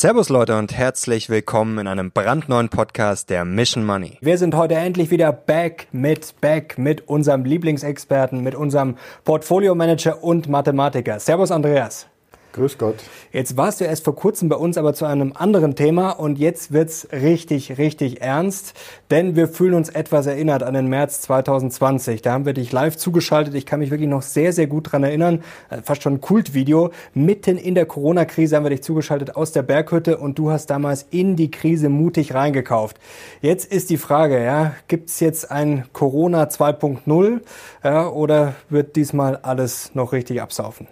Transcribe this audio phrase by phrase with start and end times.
[0.00, 4.16] Servus Leute und herzlich willkommen in einem brandneuen Podcast der Mission Money.
[4.22, 10.24] Wir sind heute endlich wieder back mit back mit unserem Lieblingsexperten, mit unserem Portfolio Manager
[10.24, 11.20] und Mathematiker.
[11.20, 12.06] Servus Andreas.
[12.52, 12.96] Grüß Gott.
[13.32, 16.72] Jetzt warst du erst vor kurzem bei uns, aber zu einem anderen Thema und jetzt
[16.72, 18.74] wird's richtig, richtig ernst,
[19.10, 22.22] denn wir fühlen uns etwas erinnert an den März 2020.
[22.22, 23.54] Da haben wir dich live zugeschaltet.
[23.54, 25.44] Ich kann mich wirklich noch sehr, sehr gut dran erinnern.
[25.68, 26.90] Äh, fast schon ein Kultvideo.
[27.14, 31.06] Mitten in der Corona-Krise haben wir dich zugeschaltet aus der Berghütte und du hast damals
[31.10, 32.98] in die Krise mutig reingekauft.
[33.42, 37.40] Jetzt ist die Frage, ja, gibt's jetzt ein Corona 2.0
[37.84, 40.88] ja, oder wird diesmal alles noch richtig absaufen?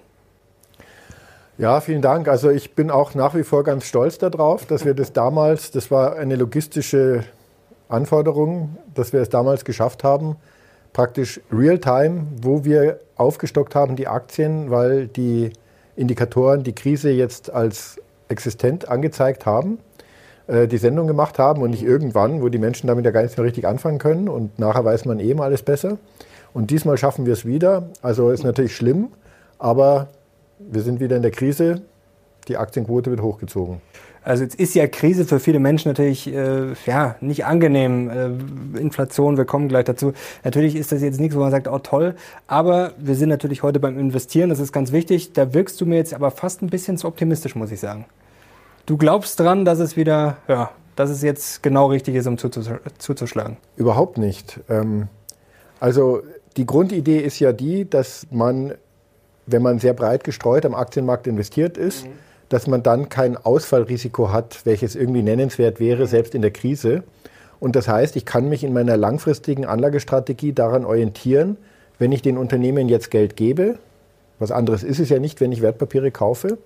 [1.58, 2.28] Ja, vielen Dank.
[2.28, 5.90] Also ich bin auch nach wie vor ganz stolz darauf, dass wir das damals, das
[5.90, 7.24] war eine logistische
[7.88, 10.36] Anforderung, dass wir es damals geschafft haben,
[10.92, 15.52] praktisch real-time, wo wir aufgestockt haben die Aktien, weil die
[15.96, 19.78] Indikatoren die Krise jetzt als existent angezeigt haben,
[20.46, 23.36] äh, die Sendung gemacht haben und nicht irgendwann, wo die Menschen damit ja gar nicht
[23.36, 25.98] mehr richtig anfangen können und nachher weiß man eben alles besser.
[26.54, 27.88] Und diesmal schaffen wir es wieder.
[28.00, 29.08] Also ist natürlich schlimm,
[29.58, 30.06] aber
[30.58, 31.82] wir sind wieder in der Krise,
[32.48, 33.80] die Aktienquote wird hochgezogen.
[34.22, 38.10] Also jetzt ist ja Krise für viele Menschen natürlich äh, ja nicht angenehm.
[38.10, 40.12] Äh, Inflation, wir kommen gleich dazu.
[40.44, 42.14] Natürlich ist das jetzt nichts, wo man sagt, oh toll.
[42.46, 45.32] Aber wir sind natürlich heute beim Investieren, das ist ganz wichtig.
[45.32, 48.04] Da wirkst du mir jetzt aber fast ein bisschen zu optimistisch, muss ich sagen.
[48.86, 53.56] Du glaubst dran, dass es wieder, ja, dass es jetzt genau richtig ist, um zuzuschlagen?
[53.76, 54.60] Überhaupt nicht.
[54.68, 55.08] Ähm,
[55.80, 56.22] also
[56.56, 58.74] die Grundidee ist ja die, dass man
[59.50, 62.10] wenn man sehr breit gestreut am Aktienmarkt investiert ist, mhm.
[62.48, 66.08] dass man dann kein Ausfallrisiko hat, welches irgendwie nennenswert wäre, mhm.
[66.08, 67.02] selbst in der Krise.
[67.60, 71.56] Und das heißt, ich kann mich in meiner langfristigen Anlagestrategie daran orientieren,
[71.98, 73.78] wenn ich den Unternehmen jetzt Geld gebe,
[74.38, 76.58] was anderes ist es ja nicht, wenn ich Wertpapiere kaufe,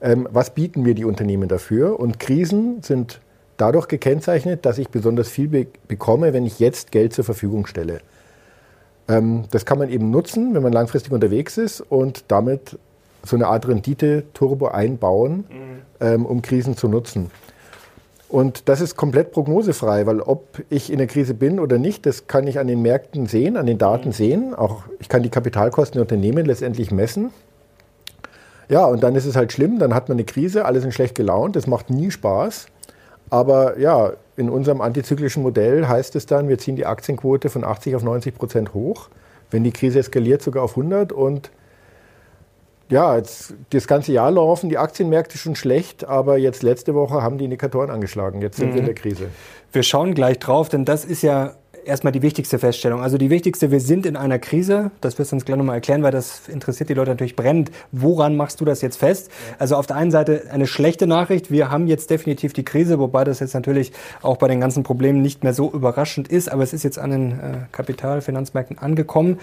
[0.00, 2.00] ähm, was bieten mir die Unternehmen dafür?
[2.00, 3.20] Und Krisen sind
[3.58, 8.00] dadurch gekennzeichnet, dass ich besonders viel be bekomme, wenn ich jetzt Geld zur Verfügung stelle.
[9.08, 12.78] Ähm, das kann man eben nutzen, wenn man langfristig unterwegs ist und damit
[13.24, 15.82] so eine Art Rendite-Turbo einbauen, mhm.
[16.00, 17.30] ähm, um Krisen zu nutzen.
[18.28, 22.26] Und das ist komplett prognosefrei, weil ob ich in der Krise bin oder nicht, das
[22.28, 24.12] kann ich an den Märkten sehen, an den Daten mhm.
[24.12, 24.54] sehen.
[24.54, 27.30] Auch ich kann die Kapitalkosten der Unternehmen letztendlich messen.
[28.68, 31.14] Ja, und dann ist es halt schlimm, dann hat man eine Krise, alle sind schlecht
[31.14, 32.68] gelaunt, das macht nie Spaß.
[33.28, 37.96] Aber ja, in unserem antizyklischen Modell heißt es dann, wir ziehen die Aktienquote von 80
[37.96, 39.08] auf 90 Prozent hoch.
[39.50, 41.12] Wenn die Krise eskaliert, sogar auf 100.
[41.12, 41.50] Und
[42.88, 47.38] ja, jetzt, das ganze Jahr laufen die Aktienmärkte schon schlecht, aber jetzt letzte Woche haben
[47.38, 48.40] die Indikatoren angeschlagen.
[48.40, 48.74] Jetzt sind mhm.
[48.74, 49.28] wir in der Krise.
[49.72, 51.54] Wir schauen gleich drauf, denn das ist ja
[51.84, 53.02] erstmal die wichtigste Feststellung.
[53.02, 54.90] Also die wichtigste, wir sind in einer Krise.
[55.00, 57.70] Das wirst du uns gleich nochmal erklären, weil das interessiert die Leute natürlich brennend.
[57.90, 59.30] Woran machst du das jetzt fest?
[59.58, 61.50] Also auf der einen Seite eine schlechte Nachricht.
[61.50, 63.92] Wir haben jetzt definitiv die Krise, wobei das jetzt natürlich
[64.22, 66.50] auch bei den ganzen Problemen nicht mehr so überraschend ist.
[66.50, 67.36] Aber es ist jetzt an den äh,
[67.72, 69.38] Kapitalfinanzmärkten angekommen.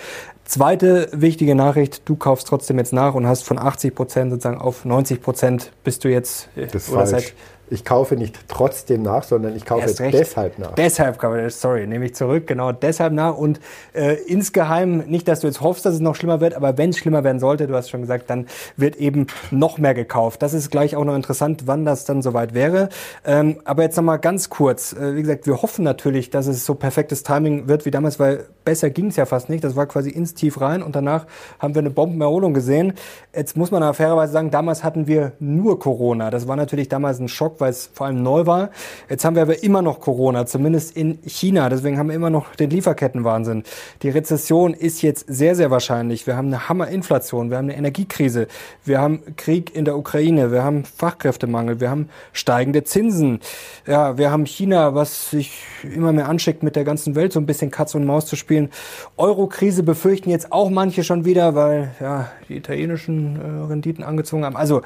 [0.45, 4.85] Zweite wichtige Nachricht, du kaufst trotzdem jetzt nach und hast von 80 Prozent sozusagen auf
[4.85, 7.33] 90 Prozent bist du jetzt äh, das ist falsch.
[7.69, 10.73] Ich kaufe nicht trotzdem nach, sondern ich kaufe deshalb nach.
[10.73, 11.19] Deshalb,
[11.51, 13.37] sorry, nehme ich zurück, genau, deshalb nach.
[13.37, 13.59] Und
[13.93, 16.97] äh, insgeheim, nicht, dass du jetzt hoffst, dass es noch schlimmer wird, aber wenn es
[16.97, 20.41] schlimmer werden sollte, du hast schon gesagt, dann wird eben noch mehr gekauft.
[20.41, 22.89] Das ist gleich auch noch interessant, wann das dann soweit wäre.
[23.25, 24.93] Ähm, aber jetzt nochmal ganz kurz.
[24.93, 28.45] Äh, wie gesagt, wir hoffen natürlich, dass es so perfektes Timing wird wie damals, weil
[28.65, 29.63] besser ging es ja fast nicht.
[29.63, 31.27] Das war quasi ins Tief rein und danach
[31.59, 32.93] haben wir eine Bombenerholung gesehen.
[33.35, 36.29] Jetzt muss man aber fairerweise sagen, damals hatten wir nur Corona.
[36.29, 38.69] Das war natürlich damals ein Schock weil es vor allem neu war.
[39.09, 41.69] Jetzt haben wir aber immer noch Corona, zumindest in China.
[41.69, 43.63] Deswegen haben wir immer noch den Lieferkettenwahnsinn.
[44.01, 46.27] Die Rezession ist jetzt sehr, sehr wahrscheinlich.
[46.27, 48.47] Wir haben eine Hammerinflation, wir haben eine Energiekrise,
[48.85, 53.39] wir haben Krieg in der Ukraine, wir haben Fachkräftemangel, wir haben steigende Zinsen.
[53.85, 57.45] Ja, wir haben China, was sich immer mehr anschickt, mit der ganzen Welt so ein
[57.45, 58.69] bisschen Katz und Maus zu spielen.
[59.17, 64.55] Eurokrise befürchten jetzt auch manche schon wieder, weil ja die italienischen äh, Renditen angezogen haben.
[64.55, 64.81] Also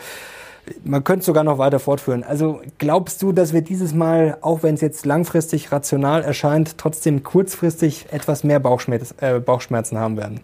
[0.84, 2.24] man könnte sogar noch weiter fortführen.
[2.24, 7.24] Also glaubst du, dass wir dieses Mal, auch wenn es jetzt langfristig rational erscheint, trotzdem
[7.24, 10.40] kurzfristig etwas mehr Bauchschmerz, äh, Bauchschmerzen haben werden?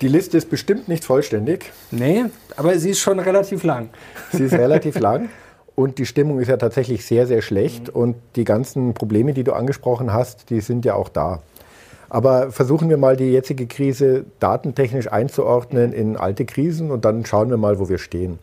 [0.00, 1.72] Die Liste ist bestimmt nicht vollständig.
[1.90, 2.24] Nee,
[2.56, 3.90] aber sie ist schon relativ lang.
[4.32, 5.28] Sie ist relativ lang.
[5.74, 7.88] Und die Stimmung ist ja tatsächlich sehr, sehr schlecht.
[7.88, 8.00] Mhm.
[8.00, 11.40] Und die ganzen Probleme, die du angesprochen hast, die sind ja auch da.
[12.08, 17.48] Aber versuchen wir mal die jetzige Krise datentechnisch einzuordnen in alte Krisen und dann schauen
[17.48, 18.38] wir mal, wo wir stehen.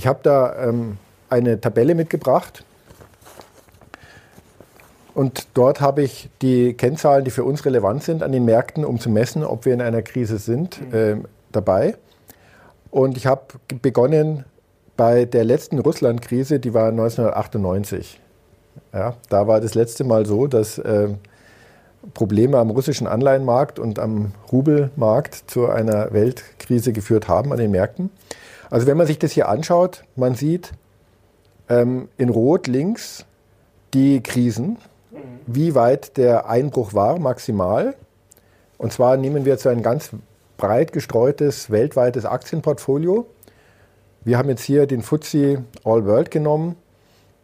[0.00, 0.96] Ich habe da ähm,
[1.28, 2.64] eine Tabelle mitgebracht.
[5.12, 8.98] Und dort habe ich die Kennzahlen, die für uns relevant sind an den Märkten, um
[8.98, 11.16] zu messen, ob wir in einer Krise sind, äh,
[11.52, 11.96] dabei.
[12.90, 13.42] Und ich habe
[13.82, 14.46] begonnen
[14.96, 18.18] bei der letzten Russland-Krise, die war 1998.
[18.94, 21.08] Ja, da war das letzte Mal so, dass äh,
[22.14, 28.08] Probleme am russischen Anleihenmarkt und am Rubelmarkt zu einer Weltkrise geführt haben an den Märkten.
[28.70, 30.72] Also wenn man sich das hier anschaut, man sieht
[31.68, 33.26] ähm, in Rot links
[33.92, 34.78] die Krisen,
[35.46, 37.94] wie weit der Einbruch war, maximal.
[38.78, 40.10] Und zwar nehmen wir jetzt ein ganz
[40.56, 43.26] breit gestreutes weltweites Aktienportfolio.
[44.22, 46.76] Wir haben jetzt hier den FTSE All World genommen.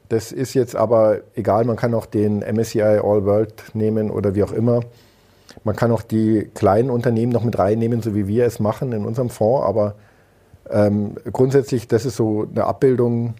[0.09, 4.45] Das ist jetzt aber egal, man kann auch den MSCI All World nehmen oder wie
[4.45, 4.81] auch immer.
[5.65, 9.05] Man kann auch die kleinen Unternehmen noch mit reinnehmen, so wie wir es machen in
[9.05, 9.67] unserem Fonds.
[9.67, 9.95] Aber
[10.71, 13.35] ähm, grundsätzlich, das ist so eine Abbildung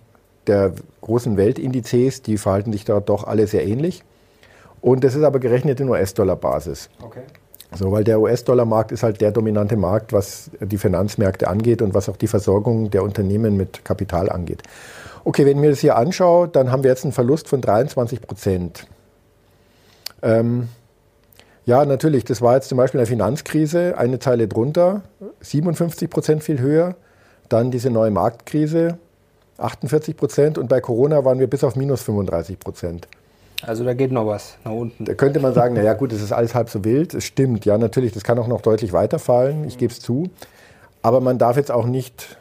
[0.47, 2.23] der großen Weltindizes.
[2.23, 4.05] Die verhalten sich da doch alle sehr ähnlich.
[4.81, 6.91] Und das ist aber gerechnet in US-Dollar-Basis.
[7.03, 7.23] Okay.
[7.75, 12.09] So, weil der US-Dollar-Markt ist halt der dominante Markt, was die Finanzmärkte angeht und was
[12.09, 14.63] auch die Versorgung der Unternehmen mit Kapital angeht.
[15.25, 18.23] Okay, wenn ich mir das hier anschaue, dann haben wir jetzt einen Verlust von 23
[18.23, 18.87] Prozent.
[20.23, 20.69] Ähm,
[21.65, 25.03] ja, natürlich, das war jetzt zum Beispiel eine Finanzkrise, eine Zeile drunter,
[25.41, 26.95] 57 Prozent viel höher.
[27.49, 28.99] Dann diese neue Marktkrise,
[29.59, 30.59] 48 Prozent.
[30.59, 33.09] Und bei Corona waren wir bis auf minus 35 Prozent.
[33.63, 35.05] Also da geht noch was nach unten.
[35.05, 37.15] Da könnte man sagen, naja gut, es ist alles halb so wild.
[37.15, 40.29] Es stimmt, ja natürlich, das kann auch noch deutlich weiterfallen, ich gebe es zu.
[41.03, 42.37] Aber man darf jetzt auch nicht,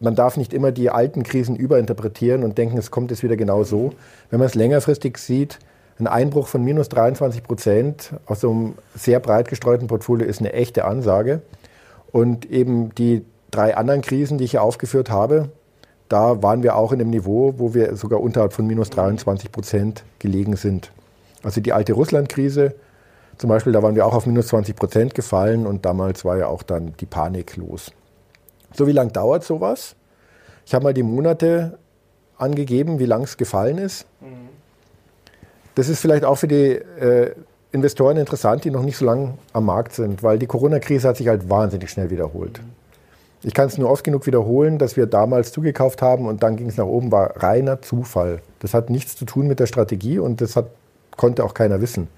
[0.00, 3.62] man darf nicht immer die alten Krisen überinterpretieren und denken, es kommt jetzt wieder genau
[3.62, 3.92] so.
[4.30, 5.58] Wenn man es längerfristig sieht,
[5.98, 10.54] ein Einbruch von minus 23 Prozent aus so einem sehr breit gestreuten Portfolio ist eine
[10.54, 11.42] echte Ansage.
[12.10, 15.50] Und eben die drei anderen Krisen, die ich hier aufgeführt habe,
[16.08, 20.04] da waren wir auch in einem Niveau, wo wir sogar unterhalb von minus 23 Prozent
[20.18, 20.90] gelegen sind.
[21.42, 22.74] Also die alte Russland-Krise
[23.40, 26.48] zum Beispiel, da waren wir auch auf minus 20 Prozent gefallen und damals war ja
[26.48, 27.90] auch dann die Panik los.
[28.74, 29.96] So, wie lange dauert sowas?
[30.66, 31.78] Ich habe mal die Monate
[32.36, 34.04] angegeben, wie lang es gefallen ist.
[35.74, 37.34] Das ist vielleicht auch für die äh,
[37.72, 41.28] Investoren interessant, die noch nicht so lange am Markt sind, weil die Corona-Krise hat sich
[41.28, 42.60] halt wahnsinnig schnell wiederholt.
[43.42, 43.48] Mhm.
[43.48, 46.68] Ich kann es nur oft genug wiederholen, dass wir damals zugekauft haben und dann ging
[46.68, 48.40] es nach oben, war reiner Zufall.
[48.60, 50.66] Das hat nichts zu tun mit der Strategie und das hat,
[51.16, 52.08] konnte auch keiner wissen.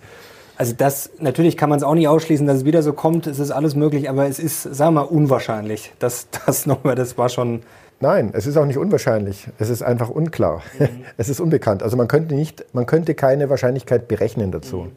[0.56, 3.38] Also das, natürlich kann man es auch nicht ausschließen, dass es wieder so kommt, es
[3.38, 5.92] ist alles möglich, aber es ist, sagen wir mal, unwahrscheinlich.
[5.98, 7.62] dass das nochmal, das war schon...
[8.00, 9.48] Nein, es ist auch nicht unwahrscheinlich.
[9.58, 10.62] Es ist einfach unklar.
[10.78, 10.88] Mhm.
[11.16, 11.82] Es ist unbekannt.
[11.82, 14.82] Also man könnte nicht, man könnte keine Wahrscheinlichkeit berechnen dazu.
[14.82, 14.92] Mhm.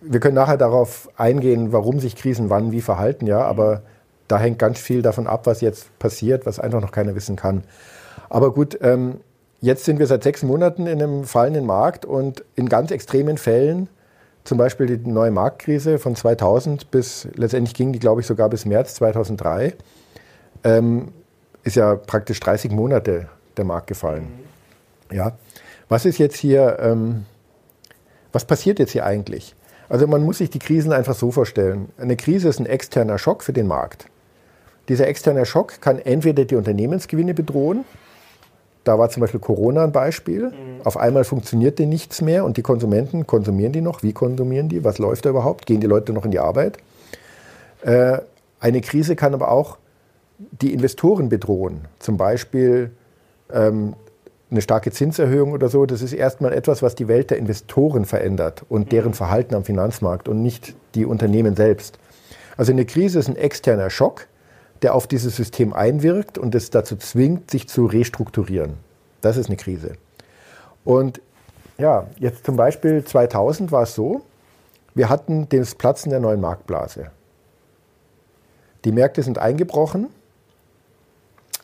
[0.00, 3.82] Wir können nachher darauf eingehen, warum sich Krisen wann wie verhalten, ja, aber
[4.32, 7.64] da hängt ganz viel davon ab, was jetzt passiert, was einfach noch keiner wissen kann.
[8.30, 9.20] Aber gut, ähm,
[9.60, 13.90] jetzt sind wir seit sechs Monaten in einem fallenden Markt und in ganz extremen Fällen,
[14.44, 18.64] zum Beispiel die neue Marktkrise von 2000 bis, letztendlich ging die, glaube ich, sogar bis
[18.64, 19.74] März 2003,
[20.64, 21.12] ähm,
[21.62, 23.28] ist ja praktisch 30 Monate
[23.58, 24.28] der Markt gefallen.
[25.12, 25.36] Ja.
[25.90, 27.26] Was ist jetzt hier, ähm,
[28.32, 29.54] was passiert jetzt hier eigentlich?
[29.90, 31.90] Also man muss sich die Krisen einfach so vorstellen.
[31.98, 34.06] Eine Krise ist ein externer Schock für den Markt.
[34.92, 37.86] Dieser externe Schock kann entweder die Unternehmensgewinne bedrohen,
[38.84, 40.50] da war zum Beispiel Corona ein Beispiel.
[40.50, 40.82] Mhm.
[40.84, 44.02] Auf einmal funktionierte nichts mehr und die Konsumenten konsumieren die noch.
[44.02, 44.84] Wie konsumieren die?
[44.84, 45.64] Was läuft da überhaupt?
[45.64, 46.76] Gehen die Leute noch in die Arbeit?
[47.80, 48.18] Äh,
[48.60, 49.78] eine Krise kann aber auch
[50.38, 51.86] die Investoren bedrohen.
[51.98, 52.90] Zum Beispiel
[53.50, 53.94] ähm,
[54.50, 55.86] eine starke Zinserhöhung oder so.
[55.86, 59.14] Das ist erstmal etwas, was die Welt der Investoren verändert und deren mhm.
[59.14, 61.98] Verhalten am Finanzmarkt und nicht die Unternehmen selbst.
[62.58, 64.26] Also eine Krise ist ein externer Schock,
[64.82, 68.74] der auf dieses System einwirkt und es dazu zwingt, sich zu restrukturieren.
[69.20, 69.92] Das ist eine Krise.
[70.84, 71.20] Und
[71.78, 74.22] ja, jetzt zum Beispiel 2000 war es so,
[74.94, 77.10] wir hatten das Platzen der neuen Marktblase.
[78.84, 80.08] Die Märkte sind eingebrochen.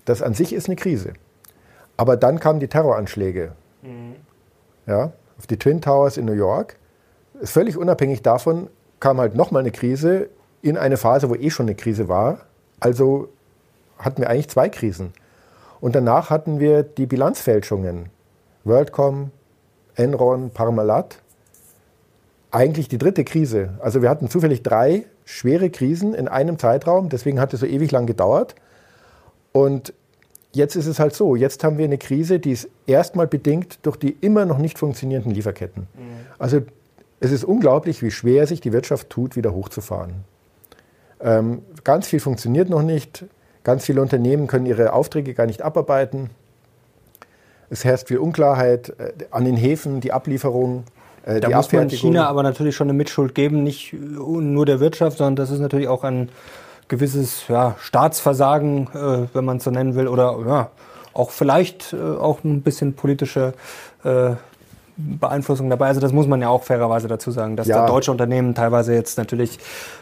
[0.05, 1.13] Das an sich ist eine Krise.
[1.97, 3.53] Aber dann kamen die Terroranschläge.
[3.83, 4.15] Mhm.
[4.87, 6.77] Ja, auf die Twin Towers in New York.
[7.43, 8.71] Völlig unabhängig davon
[9.01, 10.31] kam halt nochmal eine Krise
[10.63, 12.48] in eine Phase, wo eh schon eine Krise war,
[12.81, 13.29] also
[13.99, 15.13] hatten wir eigentlich zwei Krisen.
[15.81, 18.07] Und danach hatten wir die Bilanzfälschungen.
[18.65, 19.31] WorldCom,
[19.95, 21.19] Enron, Parmalat.
[22.51, 23.71] Eigentlich die dritte Krise.
[23.81, 27.09] Also wir hatten zufällig drei schwere Krisen in einem Zeitraum.
[27.09, 28.55] Deswegen hat es so ewig lang gedauert.
[29.53, 29.93] Und
[30.53, 31.37] jetzt ist es halt so.
[31.37, 35.33] Jetzt haben wir eine Krise, die ist erstmal bedingt durch die immer noch nicht funktionierenden
[35.33, 35.83] Lieferketten.
[35.95, 36.27] Mhm.
[36.39, 36.63] Also
[37.21, 40.25] es ist unglaublich, wie schwer sich die Wirtschaft tut, wieder hochzufahren.
[41.21, 43.25] Ähm, ganz viel funktioniert noch nicht.
[43.65, 46.31] Ganz viele Unternehmen können ihre Aufträge gar nicht abarbeiten.
[47.71, 50.85] Es herrscht viel Unklarheit äh, an den Häfen, die Ablieferung.
[51.25, 54.81] Äh, da die muss man China aber natürlich schon eine Mitschuld geben, nicht nur der
[54.81, 56.31] Wirtschaft, sondern das ist natürlich auch ein
[56.89, 60.71] gewisses ja, Staatsversagen, äh, wenn man es so nennen will, oder ja,
[61.13, 63.53] auch vielleicht äh, auch ein bisschen politische
[64.05, 64.31] äh,
[64.97, 65.89] Beeinflussung dabei.
[65.89, 67.83] Also das muss man ja auch fairerweise dazu sagen, dass ja.
[67.83, 69.59] da deutsche Unternehmen teilweise jetzt natürlich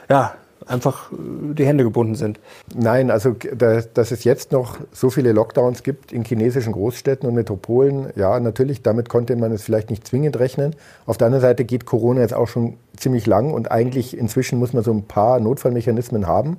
[0.08, 0.34] ja,
[0.66, 1.16] einfach äh,
[1.54, 2.40] die Hände gebunden sind.
[2.74, 8.12] Nein, also dass es jetzt noch so viele Lockdowns gibt in chinesischen Großstädten und Metropolen,
[8.16, 10.74] ja, natürlich, damit konnte man es vielleicht nicht zwingend rechnen.
[11.06, 14.72] Auf der anderen Seite geht Corona jetzt auch schon ziemlich lang und eigentlich inzwischen muss
[14.72, 16.58] man so ein paar Notfallmechanismen haben.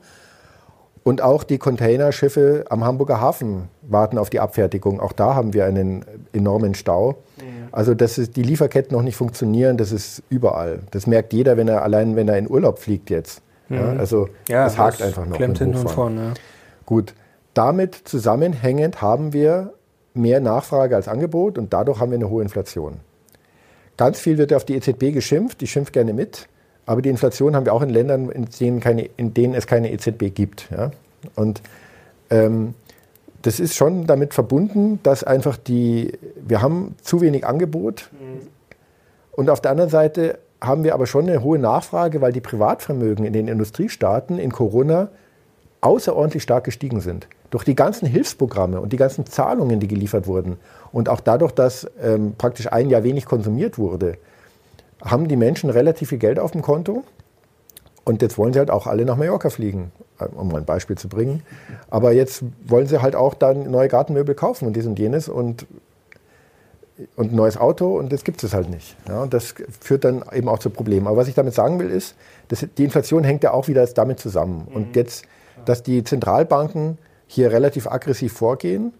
[1.03, 4.99] Und auch die Containerschiffe am Hamburger Hafen warten auf die Abfertigung.
[4.99, 7.15] Auch da haben wir einen enormen Stau.
[7.71, 10.79] Also, dass die Lieferketten noch nicht funktionieren, das ist überall.
[10.91, 13.41] Das merkt jeder, wenn er allein, wenn er in Urlaub fliegt jetzt.
[13.69, 13.99] Ja, mhm.
[13.99, 15.35] also ja, es hakt einfach noch.
[15.35, 16.21] Klemmt hinten und vorne.
[16.21, 16.33] Ja.
[16.85, 17.13] Gut.
[17.53, 19.73] Damit zusammenhängend haben wir
[20.13, 22.97] mehr Nachfrage als Angebot und dadurch haben wir eine hohe Inflation.
[23.97, 26.47] Ganz viel wird auf die EZB geschimpft, die schimpft gerne mit,
[26.85, 29.91] aber die Inflation haben wir auch in Ländern, in denen, keine, in denen es keine
[29.91, 30.69] EZB gibt.
[30.71, 30.91] Ja?
[31.35, 31.61] Und
[32.29, 32.75] ähm,
[33.41, 38.47] das ist schon damit verbunden, dass einfach die, wir haben zu wenig Angebot mhm.
[39.31, 43.25] und auf der anderen Seite haben wir aber schon eine hohe Nachfrage, weil die Privatvermögen
[43.25, 45.09] in den Industriestaaten in Corona
[45.81, 47.27] außerordentlich stark gestiegen sind.
[47.49, 50.57] Durch die ganzen Hilfsprogramme und die ganzen Zahlungen, die geliefert wurden
[50.91, 54.17] und auch dadurch, dass ähm, praktisch ein Jahr wenig konsumiert wurde,
[55.03, 57.03] haben die Menschen relativ viel Geld auf dem Konto.
[58.03, 60.97] Und jetzt wollen sie halt auch alle nach Mallorca fliegen, äh, um mal ein Beispiel
[60.97, 61.43] zu bringen.
[61.89, 65.29] Aber jetzt wollen sie halt auch dann neue Gartenmöbel kaufen und dies und jenes.
[65.29, 65.67] Und
[67.15, 68.95] und ein neues Auto und das gibt es halt nicht.
[69.07, 71.07] Ja, und das führt dann eben auch zu Problemen.
[71.07, 72.15] Aber was ich damit sagen will, ist,
[72.47, 74.67] dass die Inflation hängt ja auch wieder damit zusammen.
[74.69, 74.75] Mhm.
[74.75, 75.25] Und jetzt,
[75.65, 78.93] dass die Zentralbanken hier relativ aggressiv vorgehen,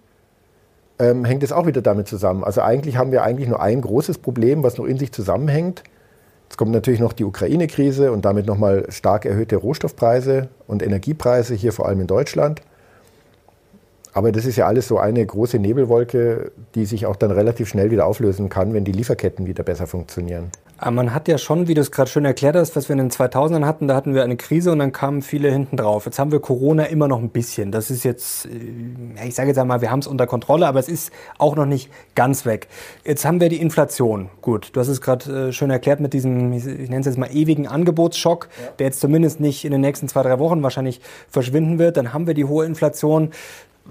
[1.00, 2.44] ähm, hängt es auch wieder damit zusammen.
[2.44, 5.84] Also eigentlich haben wir eigentlich nur ein großes Problem, was noch in sich zusammenhängt.
[6.48, 11.74] Jetzt kommt natürlich noch die Ukraine-Krise und damit nochmal stark erhöhte Rohstoffpreise und Energiepreise hier
[11.74, 12.62] vor allem in Deutschland.
[14.14, 17.92] Aber das ist ja alles so eine große Nebelwolke, die sich auch dann relativ schnell
[17.92, 20.52] wieder auflösen kann, wenn die Lieferketten wieder besser funktionieren.
[20.80, 23.00] Aber man hat ja schon, wie du es gerade schön erklärt hast, was wir in
[23.00, 26.06] den 2000ern hatten, da hatten wir eine Krise und dann kamen viele hinten drauf.
[26.06, 27.72] Jetzt haben wir Corona immer noch ein bisschen.
[27.72, 30.88] Das ist jetzt, äh, ich sage jetzt einmal, wir haben es unter Kontrolle, aber es
[30.88, 32.68] ist auch noch nicht ganz weg.
[33.04, 34.30] Jetzt haben wir die Inflation.
[34.42, 37.30] Gut, du hast es gerade äh, schön erklärt mit diesem, ich nenne es jetzt mal
[37.34, 38.48] ewigen Angebotsschock,
[38.78, 41.98] der jetzt zumindest nicht in den nächsten zwei, drei Wochen wahrscheinlich verschwinden wird.
[41.98, 43.32] Dann haben wir die hohe Inflation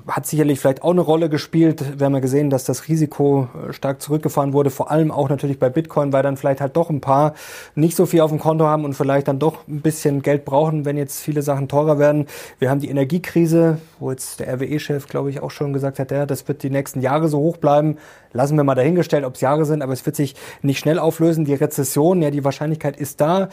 [0.07, 1.99] hat sicherlich vielleicht auch eine Rolle gespielt.
[1.99, 5.59] Wir haben ja gesehen, dass das Risiko äh, stark zurückgefahren wurde, vor allem auch natürlich
[5.59, 7.35] bei Bitcoin, weil dann vielleicht halt doch ein paar
[7.75, 10.85] nicht so viel auf dem Konto haben und vielleicht dann doch ein bisschen Geld brauchen,
[10.85, 12.26] wenn jetzt viele Sachen teurer werden.
[12.59, 16.26] Wir haben die Energiekrise, wo jetzt der RWE-Chef, glaube ich, auch schon gesagt hat, ja,
[16.26, 17.97] das wird die nächsten Jahre so hoch bleiben.
[18.33, 21.47] Lassen wir mal dahingestellt, ob es Jahre sind, aber es wird sich nicht schnell auflösen.
[21.47, 23.49] Die Rezession, ja, die Wahrscheinlichkeit ist da.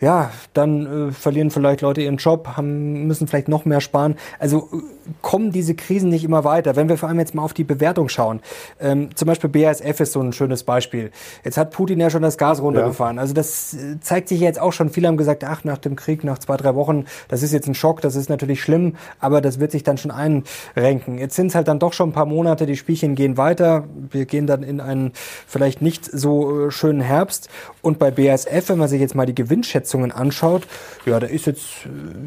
[0.00, 4.14] Ja, dann äh, verlieren vielleicht Leute ihren Job, haben, müssen vielleicht noch mehr sparen.
[4.38, 4.76] Also äh,
[5.22, 6.76] kommen diese Krisen nicht immer weiter.
[6.76, 8.40] Wenn wir vor allem jetzt mal auf die Bewertung schauen,
[8.80, 11.10] ähm, zum Beispiel BASF ist so ein schönes Beispiel.
[11.44, 13.16] Jetzt hat Putin ja schon das Gas runtergefahren.
[13.16, 13.22] Ja.
[13.22, 14.90] Also das äh, zeigt sich jetzt auch schon.
[14.90, 17.74] Viele haben gesagt, ach, nach dem Krieg, nach zwei, drei Wochen, das ist jetzt ein
[17.74, 21.18] Schock, das ist natürlich schlimm, aber das wird sich dann schon einrenken.
[21.18, 23.84] Jetzt sind es halt dann doch schon ein paar Monate, die Spielchen gehen weiter.
[24.10, 25.12] Wir gehen dann in einen
[25.46, 27.48] vielleicht nicht so äh, schönen Herbst.
[27.82, 30.66] Und bei BASF, wenn man sich jetzt mal die Gewinnschätzungen anschaut,
[31.06, 31.64] ja, da ist jetzt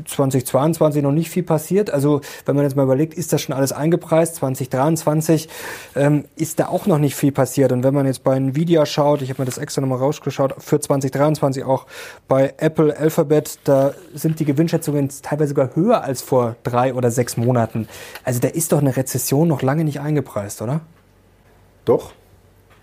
[0.06, 1.92] 2022 äh, noch nicht viel passiert.
[1.92, 4.36] Also wenn man jetzt mal überlegt, ist das schon alles eingepreist?
[4.36, 5.50] 2023
[5.96, 7.72] ähm, ist da auch noch nicht viel passiert.
[7.72, 10.80] Und wenn man jetzt bei Nvidia schaut, ich habe mir das extra nochmal rausgeschaut, für
[10.80, 11.86] 2023 auch
[12.28, 17.38] bei Apple Alphabet, da sind die Gewinnschätzungen teilweise sogar höher als vor drei oder sechs
[17.38, 17.88] Monaten.
[18.24, 20.82] Also da ist doch eine Rezession noch lange nicht eingepreist, oder?
[21.86, 22.14] Doch.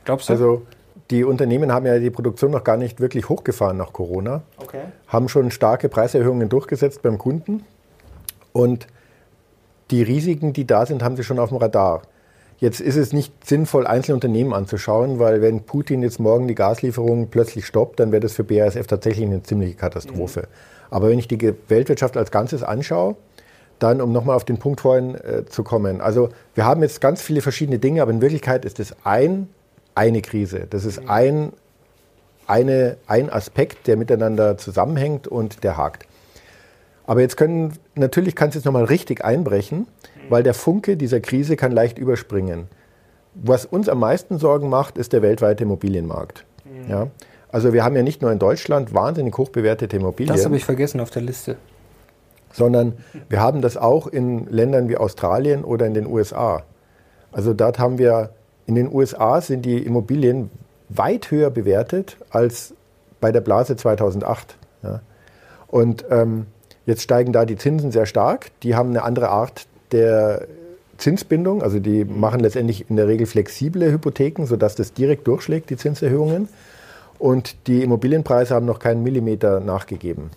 [0.04, 0.32] Glaubst du?
[0.32, 0.62] Also
[1.10, 4.42] die Unternehmen haben ja die Produktion noch gar nicht wirklich hochgefahren nach Corona.
[4.58, 4.82] Okay.
[5.06, 7.64] Haben schon starke Preiserhöhungen durchgesetzt beim Kunden.
[8.52, 8.86] Und
[9.90, 12.02] die Risiken, die da sind, haben sie schon auf dem Radar.
[12.58, 17.28] Jetzt ist es nicht sinnvoll, einzelne Unternehmen anzuschauen, weil wenn Putin jetzt morgen die Gaslieferungen
[17.28, 20.40] plötzlich stoppt, dann wäre das für BASF tatsächlich eine ziemliche Katastrophe.
[20.40, 20.46] Mhm.
[20.90, 23.16] Aber wenn ich die Weltwirtschaft als Ganzes anschaue,
[23.78, 26.00] dann, um nochmal auf den Punkt vorhin äh, zu kommen.
[26.00, 29.48] Also wir haben jetzt ganz viele verschiedene Dinge, aber in Wirklichkeit ist es ein,
[29.94, 30.66] eine Krise.
[30.68, 31.52] Das ist ein,
[32.48, 36.07] eine, ein Aspekt, der miteinander zusammenhängt und der hakt.
[37.08, 39.88] Aber jetzt können, natürlich kann es jetzt nochmal richtig einbrechen,
[40.28, 42.68] weil der Funke dieser Krise kann leicht überspringen.
[43.34, 46.44] Was uns am meisten Sorgen macht, ist der weltweite Immobilienmarkt.
[46.64, 46.90] Mhm.
[46.90, 47.06] Ja?
[47.50, 50.36] Also wir haben ja nicht nur in Deutschland wahnsinnig hoch bewertete Immobilien.
[50.36, 51.56] Das habe ich vergessen auf der Liste
[52.52, 52.94] sondern
[53.28, 56.62] wir haben das auch in Ländern wie Australien oder in den USA.
[57.32, 58.30] Also dort haben wir,
[58.66, 60.50] in den USA sind die Immobilien
[60.88, 62.74] weit höher bewertet als
[63.20, 64.56] bei der Blase 2008.
[64.82, 65.00] Ja.
[65.66, 66.46] Und ähm,
[66.88, 68.50] Jetzt steigen da die Zinsen sehr stark.
[68.62, 70.46] Die haben eine andere Art der
[70.96, 71.62] Zinsbindung.
[71.62, 76.48] Also die machen letztendlich in der Regel flexible Hypotheken, sodass das direkt durchschlägt, die Zinserhöhungen.
[77.18, 80.30] Und die Immobilienpreise haben noch keinen Millimeter nachgegeben.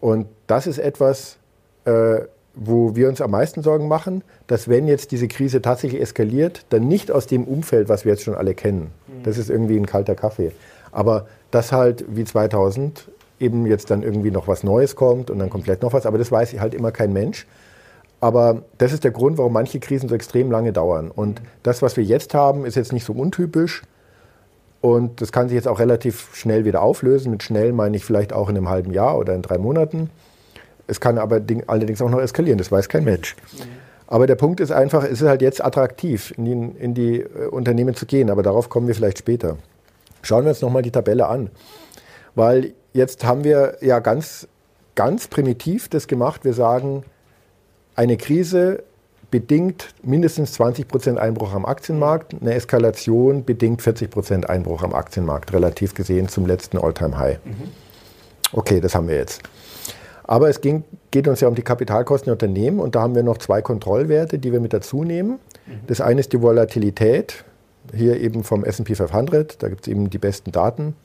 [0.00, 1.36] Und das ist etwas,
[1.84, 2.20] äh,
[2.54, 6.88] wo wir uns am meisten Sorgen machen, dass wenn jetzt diese Krise tatsächlich eskaliert, dann
[6.88, 8.92] nicht aus dem Umfeld, was wir jetzt schon alle kennen.
[9.24, 10.52] Das ist irgendwie ein kalter Kaffee.
[10.90, 15.50] Aber dass halt wie 2000 eben jetzt dann irgendwie noch was Neues kommt und dann
[15.50, 17.46] komplett noch was, aber das weiß halt immer kein Mensch.
[18.20, 21.10] Aber das ist der Grund, warum manche Krisen so extrem lange dauern.
[21.10, 23.82] Und das, was wir jetzt haben, ist jetzt nicht so untypisch.
[24.82, 27.30] Und das kann sich jetzt auch relativ schnell wieder auflösen.
[27.30, 30.10] Mit schnell meine ich vielleicht auch in einem halben Jahr oder in drei Monaten.
[30.86, 33.36] Es kann aber allerdings auch noch eskalieren, das weiß kein Mensch.
[34.06, 37.46] Aber der Punkt ist einfach, es ist halt jetzt attraktiv, in die, in die äh,
[37.46, 38.28] Unternehmen zu gehen.
[38.28, 39.56] Aber darauf kommen wir vielleicht später.
[40.22, 41.48] Schauen wir uns nochmal die Tabelle an.
[42.34, 44.48] Weil jetzt haben wir ja ganz,
[44.94, 46.44] ganz primitiv das gemacht.
[46.44, 47.04] Wir sagen,
[47.94, 48.82] eine Krise
[49.30, 55.52] bedingt mindestens 20 Prozent Einbruch am Aktienmarkt, eine Eskalation bedingt 40 Prozent Einbruch am Aktienmarkt,
[55.52, 57.38] relativ gesehen zum letzten All-Time-High.
[58.52, 59.42] Okay, das haben wir jetzt.
[60.24, 63.22] Aber es ging, geht uns ja um die Kapitalkosten der Unternehmen und da haben wir
[63.22, 65.38] noch zwei Kontrollwerte, die wir mit dazu nehmen.
[65.86, 67.44] Das eine ist die Volatilität,
[67.94, 70.96] hier eben vom SP 500, da gibt es eben die besten Daten.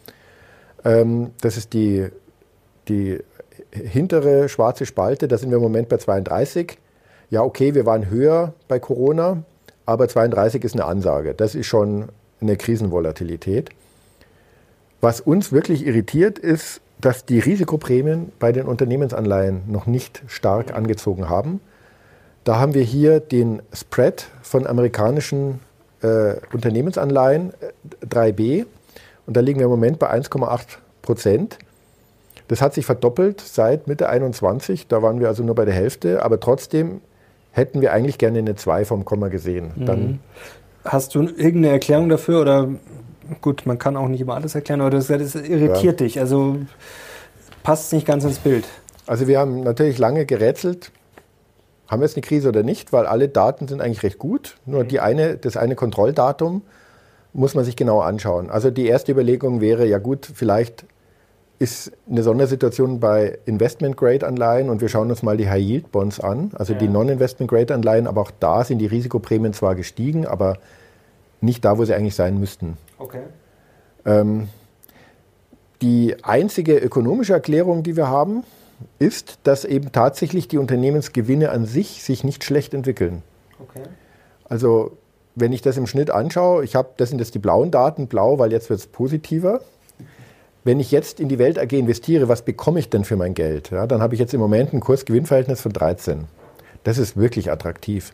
[0.86, 2.08] Ähm, das ist die,
[2.88, 3.20] die
[3.72, 6.78] hintere schwarze Spalte, da sind wir im Moment bei 32
[7.30, 9.44] ja, okay, wir waren höher bei Corona,
[9.86, 11.34] aber 32 ist eine Ansage.
[11.34, 12.10] Das ist schon
[12.42, 13.70] eine Krisenvolatilität.
[15.02, 21.30] Was uns wirklich irritiert, ist, dass die Risikoprämien bei den Unternehmensanleihen noch nicht stark angezogen
[21.30, 21.60] haben.
[22.44, 25.60] Da haben wir hier den Spread von amerikanischen
[26.02, 27.54] äh, Unternehmensanleihen
[28.08, 28.66] 3b äh,
[29.26, 30.62] und da liegen wir im Moment bei 1,8
[31.02, 31.58] Prozent.
[32.48, 36.24] Das hat sich verdoppelt seit Mitte 21, da waren wir also nur bei der Hälfte,
[36.24, 37.02] aber trotzdem
[37.52, 39.72] hätten wir eigentlich gerne eine 2 vom Komma gesehen.
[39.76, 40.20] Mhm.
[40.84, 42.70] Hast du irgendeine Erklärung dafür oder
[43.42, 46.06] gut, man kann auch nicht immer alles erklären, aber das, das irritiert ja.
[46.06, 46.58] dich, also
[47.64, 48.66] passt nicht ganz ins Bild.
[49.08, 50.92] Also wir haben natürlich lange gerätselt,
[51.88, 54.58] haben wir jetzt eine Krise oder nicht, weil alle Daten sind eigentlich recht gut.
[54.66, 56.64] Nur die eine, das eine Kontrolldatum
[57.36, 58.50] muss man sich genau anschauen.
[58.50, 60.86] Also die erste Überlegung wäre, ja gut, vielleicht
[61.60, 66.80] ist eine Sondersituation bei Investment-Grade-Anleihen und wir schauen uns mal die High-Yield-Bonds an, also ja.
[66.80, 70.58] die Non-Investment-Grade-Anleihen, aber auch da sind die Risikoprämien zwar gestiegen, aber
[71.42, 72.78] nicht da, wo sie eigentlich sein müssten.
[72.98, 73.22] Okay.
[74.06, 74.50] Ähm,
[75.82, 78.44] die einzige ökonomische Erklärung, die wir haben,
[79.00, 83.24] ist, dass eben tatsächlich die Unternehmensgewinne an sich sich nicht schlecht entwickeln.
[83.60, 83.84] Okay.
[84.48, 84.98] Also
[85.36, 88.40] wenn ich das im Schnitt anschaue, ich habe, das sind jetzt die blauen Daten, blau,
[88.40, 89.62] weil jetzt wird es positiver
[90.66, 93.70] wenn ich jetzt in die Welt AG investiere, was bekomme ich denn für mein Geld?
[93.70, 96.26] Ja, dann habe ich jetzt im Moment ein Kurs-Gewinn-Verhältnis von 13.
[96.84, 98.14] Das ist wirklich attraktiv.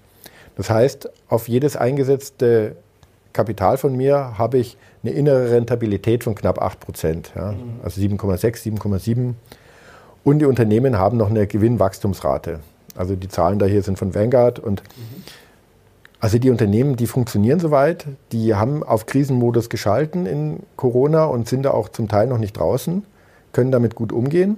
[0.57, 2.75] Das heißt, auf jedes eingesetzte
[3.31, 7.31] Kapital von mir habe ich eine innere Rentabilität von knapp 8 Prozent.
[7.36, 9.34] Ja, also 7,6, 7,7.
[10.25, 12.60] Und die Unternehmen haben noch eine Gewinnwachstumsrate.
[12.97, 15.23] Also die Zahlen da hier sind von Vanguard und mhm.
[16.21, 21.63] Also die Unternehmen, die funktionieren soweit, die haben auf Krisenmodus geschalten in Corona und sind
[21.63, 23.03] da auch zum Teil noch nicht draußen,
[23.53, 24.57] können damit gut umgehen.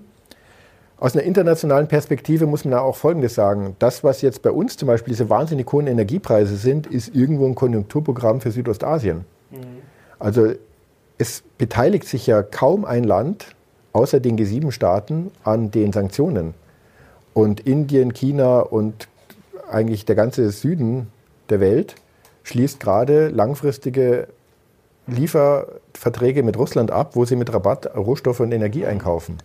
[0.99, 3.77] Aus einer internationalen Perspektive muss man da auch Folgendes sagen.
[3.79, 7.55] Das, was jetzt bei uns zum Beispiel diese wahnsinnig hohen Energiepreise sind, ist irgendwo ein
[7.55, 9.23] Konjunkturprogramm für Südostasien.
[9.51, 9.57] Mhm.
[10.19, 10.51] Also
[11.17, 13.55] es beteiligt sich ja kaum ein Land
[13.93, 16.55] außer den G7-Staaten an den Sanktionen.
[17.33, 19.07] Und Indien, China und
[19.69, 21.07] eigentlich der ganze Süden
[21.53, 21.95] der Welt
[22.43, 24.27] schließt gerade langfristige
[25.05, 29.37] Lieferverträge mit Russland ab, wo sie mit Rabatt Rohstoffe und Energie einkaufen.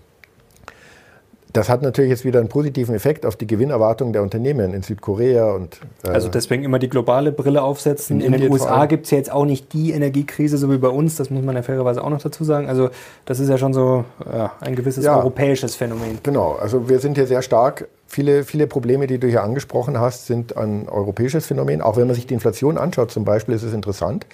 [1.59, 5.51] Das hat natürlich jetzt wieder einen positiven Effekt auf die Gewinnerwartungen der Unternehmen in Südkorea
[5.51, 5.81] und.
[6.05, 8.21] Äh also deswegen immer die globale Brille aufsetzen.
[8.21, 10.87] In, in den USA gibt es ja jetzt auch nicht die Energiekrise, so wie bei
[10.87, 12.69] uns, das muss man ja fairerweise auch noch dazu sagen.
[12.69, 12.91] Also
[13.25, 16.21] das ist ja schon so ja, ein gewisses ja, europäisches Phänomen.
[16.23, 20.27] Genau, also wir sind hier sehr stark Viele, viele Probleme, die du hier angesprochen hast,
[20.27, 21.83] sind ein europäisches Phänomen.
[21.83, 24.25] Auch wenn man sich die Inflation anschaut, zum Beispiel, ist es interessant.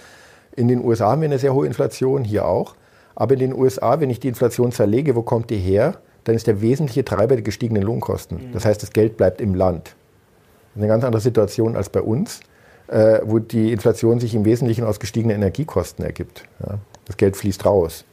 [0.55, 2.77] In den USA haben wir eine sehr hohe Inflation, hier auch.
[3.17, 5.97] Aber in den USA, wenn ich die Inflation zerlege, wo kommt die her?
[6.25, 8.49] Dann ist der wesentliche Treiber die gestiegenen Lohnkosten.
[8.49, 8.53] Mhm.
[8.53, 9.85] Das heißt, das Geld bleibt im Land.
[9.89, 12.41] Das ist eine ganz andere Situation als bei uns,
[12.89, 16.45] äh, wo die Inflation sich im Wesentlichen aus gestiegenen Energiekosten ergibt.
[16.67, 16.79] Ja?
[17.05, 18.05] Das Geld fließt raus.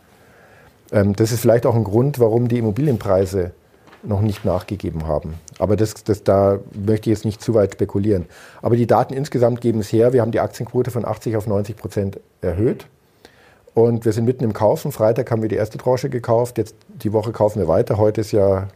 [0.91, 3.52] Ähm, das ist vielleicht auch ein Grund, warum die Immobilienpreise
[4.04, 5.36] noch nicht nachgegeben haben.
[5.60, 8.26] Aber das, das, da möchte ich jetzt nicht zu weit spekulieren.
[8.62, 10.13] Aber die Daten insgesamt geben es her.
[10.13, 12.88] Wir haben die Aktienquote von 80 auf 90 Prozent erhöht.
[13.73, 14.91] Und wir sind mitten im Kaufen.
[14.91, 16.57] Freitag haben wir die erste Tranche gekauft.
[16.57, 17.97] Jetzt die Woche kaufen wir weiter.
[17.97, 18.67] Heute ist ja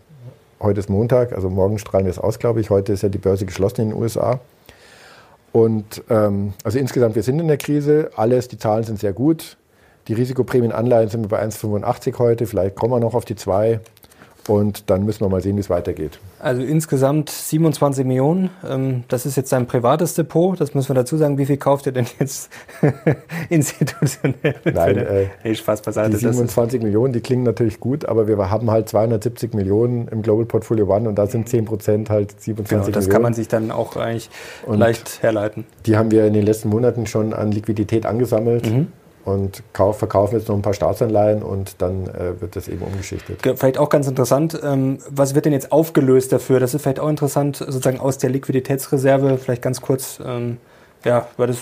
[0.61, 2.69] heute ist Montag, also morgen strahlen wir es aus, glaube ich.
[2.69, 4.39] Heute ist ja die Börse geschlossen in den USA.
[5.51, 9.57] Und ähm, also insgesamt, wir sind in der Krise, alles, die Zahlen sind sehr gut.
[10.07, 13.79] Die Risikoprämienanleihen sind wir bei 1,85 heute, vielleicht kommen wir noch auf die 2.
[14.47, 16.19] Und dann müssen wir mal sehen, wie es weitergeht.
[16.39, 18.51] Also insgesamt 27 Millionen.
[18.67, 20.59] Ähm, das ist jetzt ein privates Depot.
[20.59, 21.37] Das müssen wir dazu sagen.
[21.37, 22.51] Wie viel kauft ihr denn jetzt
[23.49, 24.55] institutionell?
[24.63, 26.11] Nein, äh, nee, Spaß beiseite.
[26.11, 30.45] Die 27 Millionen, die klingen natürlich gut, aber wir haben halt 270 Millionen im Global
[30.45, 32.93] Portfolio One und da sind 10 Prozent halt 27 genau, das Millionen.
[32.93, 34.29] Das kann man sich dann auch eigentlich
[34.65, 35.65] und leicht herleiten.
[35.87, 38.69] Die haben wir in den letzten Monaten schon an Liquidität angesammelt.
[38.69, 38.87] Mhm
[39.25, 43.39] und kauf, verkaufen jetzt noch ein paar Staatsanleihen und dann äh, wird das eben umgeschichtet.
[43.41, 46.59] Vielleicht auch ganz interessant, ähm, was wird denn jetzt aufgelöst dafür?
[46.59, 50.57] Das ist vielleicht auch interessant, sozusagen aus der Liquiditätsreserve, vielleicht ganz kurz, ähm,
[51.03, 51.57] ja, weil das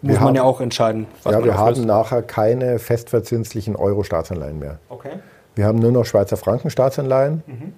[0.00, 1.06] muss wir man haben, ja auch entscheiden.
[1.24, 4.78] ja, wir haben nachher keine festverzinslichen Euro-Staatsanleihen mehr.
[4.88, 5.10] Okay.
[5.56, 7.72] Wir haben nur noch Schweizer Franken-Staatsanleihen mhm.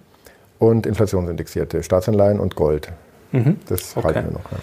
[0.59, 2.93] und inflationsindexierte Staatsanleihen und Gold.
[3.33, 3.57] Mhm.
[3.69, 4.07] Das okay.
[4.09, 4.53] halten wir noch.
[4.53, 4.59] Ja.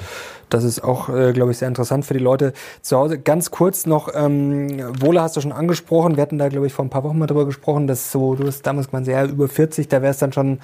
[0.49, 3.19] Das ist auch, äh, glaube ich, sehr interessant für die Leute zu Hause.
[3.19, 6.15] Ganz kurz noch, ähm, Wohle hast du schon angesprochen.
[6.15, 8.47] Wir hatten da, glaube ich, vor ein paar Wochen mal drüber gesprochen, dass so, du
[8.47, 10.60] hast damals gemeint, ja, über 40, da wäre es dann schon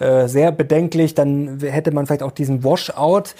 [0.00, 1.14] äh, sehr bedenklich.
[1.14, 3.34] Dann hätte man vielleicht auch diesen Washout.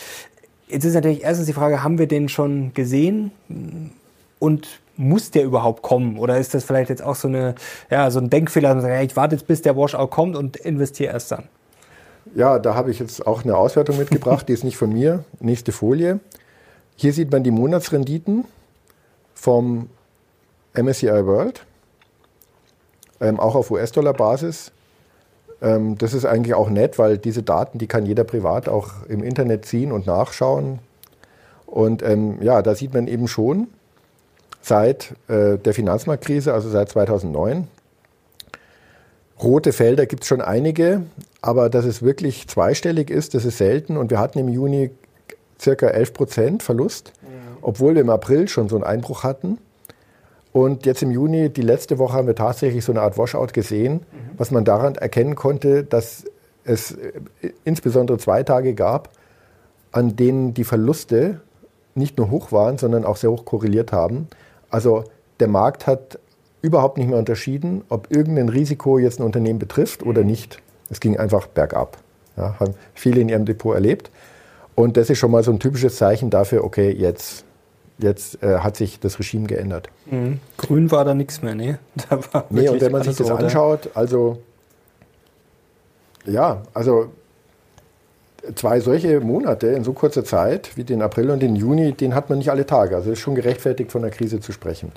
[0.68, 3.32] Jetzt ist natürlich erstens die Frage, haben wir den schon gesehen?
[4.38, 6.18] Und muss der überhaupt kommen?
[6.18, 7.54] Oder ist das vielleicht jetzt auch so, eine,
[7.90, 10.56] ja, so ein Denkfehler, dass man sagt, ich warte jetzt, bis der Washout kommt und
[10.56, 11.44] investiere erst dann?
[12.34, 15.24] Ja, da habe ich jetzt auch eine Auswertung mitgebracht, die ist nicht von mir.
[15.40, 16.20] Nächste Folie.
[16.96, 18.44] Hier sieht man die Monatsrenditen
[19.34, 19.88] vom
[20.74, 21.64] MSCI World,
[23.20, 24.72] ähm, auch auf US-Dollar-Basis.
[25.62, 29.22] Ähm, das ist eigentlich auch nett, weil diese Daten, die kann jeder privat auch im
[29.22, 30.80] Internet ziehen und nachschauen.
[31.66, 33.68] Und ähm, ja, da sieht man eben schon
[34.60, 37.68] seit äh, der Finanzmarktkrise, also seit 2009,
[39.42, 41.03] rote Felder gibt es schon einige.
[41.40, 43.96] Aber dass es wirklich zweistellig ist, das ist selten.
[43.96, 44.90] Und wir hatten im Juni
[45.61, 47.29] circa 11 Prozent Verlust, ja.
[47.62, 49.59] obwohl wir im April schon so einen Einbruch hatten.
[50.53, 53.94] Und jetzt im Juni, die letzte Woche, haben wir tatsächlich so eine Art Washout gesehen,
[53.94, 54.31] mhm.
[54.37, 56.24] was man daran erkennen konnte, dass
[56.64, 57.12] es äh,
[57.64, 59.11] insbesondere zwei Tage gab,
[59.92, 61.40] an denen die Verluste
[61.94, 64.29] nicht nur hoch waren, sondern auch sehr hoch korreliert haben.
[64.70, 65.05] Also
[65.40, 66.18] der Markt hat
[66.62, 70.29] überhaupt nicht mehr unterschieden, ob irgendein Risiko jetzt ein Unternehmen betrifft oder mhm.
[70.29, 70.62] nicht.
[70.90, 71.99] Es ging einfach bergab.
[72.37, 74.11] Ja, haben viele in ihrem Depot erlebt.
[74.75, 77.44] Und das ist schon mal so ein typisches Zeichen dafür, okay, jetzt,
[77.99, 79.88] jetzt äh, hat sich das Regime geändert.
[80.07, 80.38] Mhm.
[80.57, 81.79] Grün war da nichts mehr, ne?
[82.09, 83.40] Da war nee, und wenn man sich das oder?
[83.40, 84.38] anschaut, also
[86.25, 87.11] ja, also
[88.55, 92.29] zwei solche Monate in so kurzer Zeit wie den April und den Juni, den hat
[92.29, 92.97] man nicht alle Tage.
[92.97, 94.92] Also ist schon gerechtfertigt, von der Krise zu sprechen.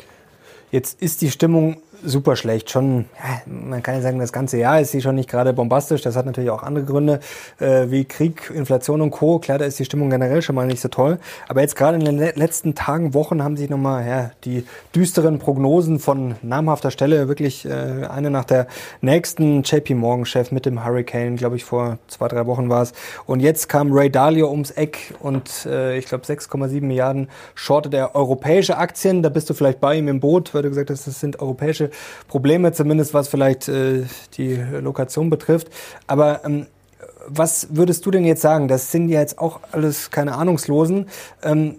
[0.71, 2.69] Jetzt ist die Stimmung super schlecht.
[2.69, 6.01] Schon, ja, man kann ja sagen, das ganze Jahr ist sie schon nicht gerade bombastisch.
[6.01, 7.19] Das hat natürlich auch andere Gründe,
[7.59, 9.39] äh, wie Krieg, Inflation und Co.
[9.39, 11.19] Klar, da ist die Stimmung generell schon mal nicht so toll.
[11.47, 15.99] Aber jetzt gerade in den letzten Tagen, Wochen haben sich nochmal ja, die düsteren Prognosen
[15.99, 17.69] von namhafter Stelle, wirklich äh,
[18.09, 18.67] eine nach der
[19.01, 22.93] nächsten JP Morgan-Chef mit dem Hurricane, glaube ich, vor zwei, drei Wochen war es.
[23.25, 28.15] Und jetzt kam Ray Dalio ums Eck und äh, ich glaube 6,7 Milliarden shortet er
[28.15, 29.23] europäische Aktien.
[29.23, 31.90] Da bist du vielleicht bei ihm im Boot, weil du gesagt hast, das sind europäische
[32.27, 34.04] Probleme, zumindest was vielleicht äh,
[34.38, 35.69] die Lokation betrifft.
[36.08, 36.67] Aber ähm,
[37.27, 38.67] was würdest du denn jetzt sagen?
[38.67, 41.08] Das sind ja jetzt auch alles keine Ahnungslosen.
[41.43, 41.75] Ähm,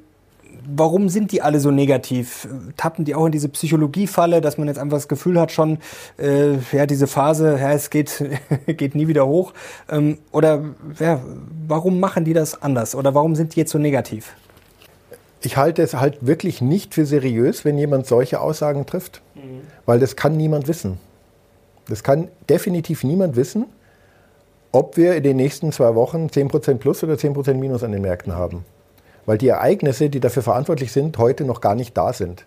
[0.67, 2.49] warum sind die alle so negativ?
[2.77, 5.79] Tappen die auch in diese Psychologiefalle, dass man jetzt einfach das Gefühl hat schon,
[6.19, 8.25] äh, ja, diese Phase, ja, es geht,
[8.67, 9.53] geht nie wieder hoch?
[9.91, 10.63] Ähm, oder
[10.99, 11.21] ja,
[11.67, 12.95] warum machen die das anders?
[12.95, 14.35] Oder warum sind die jetzt so negativ?
[15.45, 19.63] Ich halte es halt wirklich nicht für seriös, wenn jemand solche Aussagen trifft, mhm.
[19.87, 20.99] weil das kann niemand wissen.
[21.89, 23.67] Das kann definitiv niemand wissen,
[24.71, 28.35] ob wir in den nächsten zwei Wochen 10% plus oder 10% minus an den Märkten
[28.35, 28.65] haben.
[29.27, 32.47] Weil die Ereignisse, die dafür verantwortlich sind, heute noch gar nicht da sind.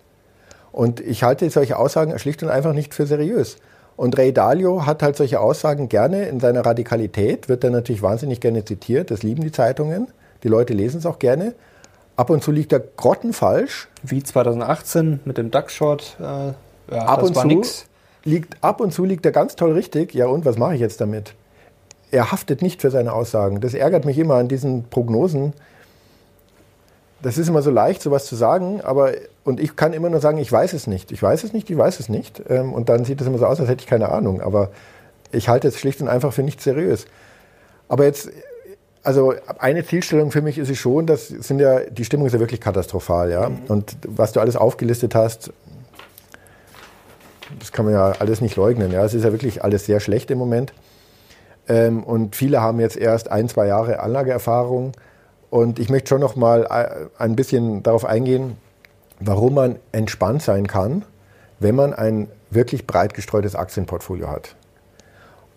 [0.72, 3.58] Und ich halte solche Aussagen schlicht und einfach nicht für seriös.
[3.96, 8.42] Und Ray Dalio hat halt solche Aussagen gerne in seiner Radikalität, wird dann natürlich wahnsinnig
[8.42, 10.08] gerne zitiert, das lieben die Zeitungen,
[10.44, 11.56] die Leute lesen es auch gerne.
[12.16, 13.88] Ab und zu liegt er grottenfalsch.
[14.04, 16.18] Wie 2018 mit dem DAX-Short.
[16.20, 17.48] Äh, ja, ab, und zu
[18.24, 20.14] liegt, ab und zu liegt er ganz toll richtig.
[20.14, 21.34] Ja, und was mache ich jetzt damit?
[22.12, 23.60] Er haftet nicht für seine Aussagen.
[23.60, 25.54] Das ärgert mich immer an diesen Prognosen.
[27.22, 30.38] Das ist immer so leicht, sowas zu sagen, aber und ich kann immer nur sagen,
[30.38, 31.12] ich weiß es nicht.
[31.12, 32.42] Ich weiß es nicht, ich weiß es nicht.
[32.50, 34.42] Ähm, und dann sieht es immer so aus, als hätte ich keine Ahnung.
[34.42, 34.70] Aber
[35.32, 37.06] ich halte es schlicht und einfach für nicht seriös.
[37.88, 38.32] Aber jetzt
[39.06, 42.40] also eine Zielstellung für mich ist es schon, das sind ja, die Stimmung ist ja
[42.40, 43.50] wirklich katastrophal, ja.
[43.50, 43.58] Mhm.
[43.68, 45.52] Und was du alles aufgelistet hast,
[47.60, 49.06] das kann man ja alles nicht leugnen, ja.
[49.06, 50.74] Es ist ja wirklich alles sehr schlecht im Moment.
[51.68, 54.94] Ähm, und viele haben jetzt erst ein, zwei Jahre Anlageerfahrung.
[55.50, 58.58] Und ich möchte schon noch mal äh, ein bisschen darauf eingehen,
[59.20, 61.06] warum man entspannt sein kann,
[61.60, 64.56] wenn man ein wirklich breit gestreutes Aktienportfolio hat.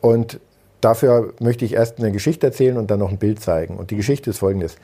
[0.00, 0.40] Und
[0.80, 3.76] dafür möchte ich erst eine Geschichte erzählen und dann noch ein Bild zeigen.
[3.76, 4.76] Und die Geschichte ist folgendes.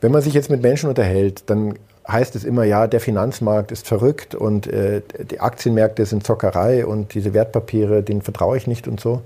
[0.00, 1.74] Wenn man sich jetzt mit Menschen unterhält, dann
[2.08, 7.14] heißt es immer, ja, der Finanzmarkt ist verrückt und äh, die Aktienmärkte sind Zockerei und
[7.14, 9.22] diese Wertpapiere, denen vertraue ich nicht und so.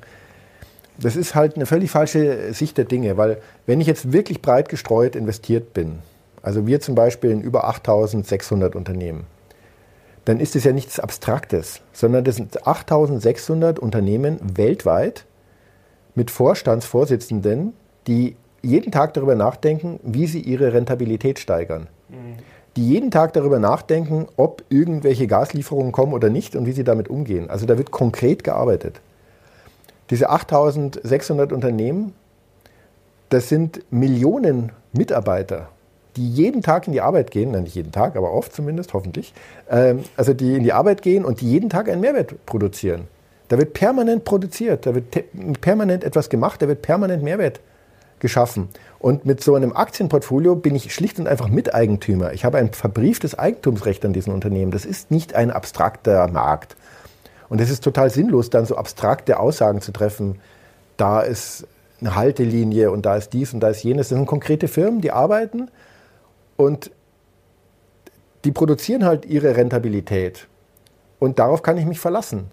[0.98, 4.68] Das ist halt eine völlig falsche Sicht der Dinge, weil wenn ich jetzt wirklich breit
[4.68, 6.00] gestreut investiert bin,
[6.42, 9.24] also wir zum Beispiel in über 8600 Unternehmen,
[10.24, 15.24] dann ist es ja nichts Abstraktes, sondern das sind 8600 Unternehmen weltweit
[16.14, 17.72] mit Vorstandsvorsitzenden,
[18.06, 21.88] die jeden Tag darüber nachdenken, wie sie ihre Rentabilität steigern.
[22.08, 22.36] Mhm.
[22.76, 27.08] Die jeden Tag darüber nachdenken, ob irgendwelche Gaslieferungen kommen oder nicht und wie sie damit
[27.08, 27.48] umgehen.
[27.48, 29.00] Also da wird konkret gearbeitet.
[30.10, 32.14] Diese 8600 Unternehmen,
[33.28, 35.68] das sind Millionen Mitarbeiter,
[36.16, 39.32] die jeden Tag in die Arbeit gehen, nein, nicht jeden Tag, aber oft zumindest, hoffentlich,
[39.70, 43.08] ähm, also die in die Arbeit gehen und die jeden Tag einen Mehrwert produzieren.
[43.48, 47.60] Da wird permanent produziert, da wird permanent etwas gemacht, da wird permanent Mehrwert
[48.18, 48.68] geschaffen.
[48.98, 52.32] Und mit so einem Aktienportfolio bin ich schlicht und einfach Miteigentümer.
[52.32, 54.70] Ich habe ein verbrieftes Eigentumsrecht an diesen Unternehmen.
[54.70, 56.76] Das ist nicht ein abstrakter Markt.
[57.50, 60.40] Und es ist total sinnlos, dann so abstrakte Aussagen zu treffen.
[60.96, 61.66] Da ist
[62.00, 64.08] eine Haltelinie und da ist dies und da ist jenes.
[64.08, 65.70] Das sind konkrete Firmen, die arbeiten
[66.56, 66.90] und
[68.44, 70.48] die produzieren halt ihre Rentabilität.
[71.18, 72.50] Und darauf kann ich mich verlassen.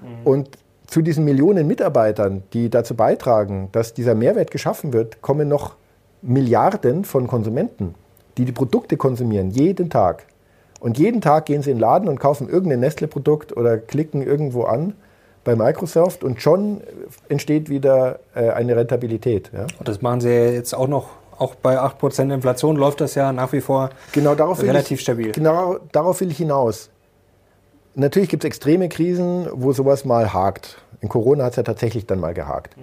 [0.00, 0.26] Mhm.
[0.26, 0.50] Und
[0.86, 5.76] zu diesen Millionen Mitarbeitern, die dazu beitragen, dass dieser Mehrwert geschaffen wird, kommen noch
[6.22, 7.94] Milliarden von Konsumenten,
[8.36, 10.24] die die Produkte konsumieren, jeden Tag.
[10.80, 14.64] Und jeden Tag gehen sie in den Laden und kaufen irgendein Nestle-Produkt oder klicken irgendwo
[14.64, 14.94] an
[15.44, 16.82] bei Microsoft und schon
[17.28, 19.50] entsteht wieder äh, eine Rentabilität.
[19.52, 19.66] Ja?
[19.78, 23.52] Und das machen sie jetzt auch noch, auch bei 8% Inflation läuft das ja nach
[23.52, 25.32] wie vor genau relativ ich, stabil.
[25.32, 26.90] Genau darauf will ich hinaus.
[27.98, 30.78] Natürlich gibt es extreme Krisen, wo sowas mal hakt.
[31.00, 32.76] In Corona hat es ja tatsächlich dann mal gehakt.
[32.76, 32.82] Mhm.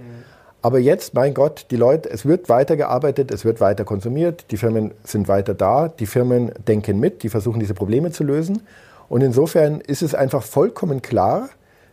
[0.62, 4.91] Aber jetzt, mein Gott, die Leute, es wird weitergearbeitet, es wird weiter konsumiert, die Firmen
[5.04, 8.63] sind weiter da, die Firmen denken mit, die versuchen diese Probleme zu lösen.
[9.08, 11.49] Und insofern ist es einfach vollkommen klar,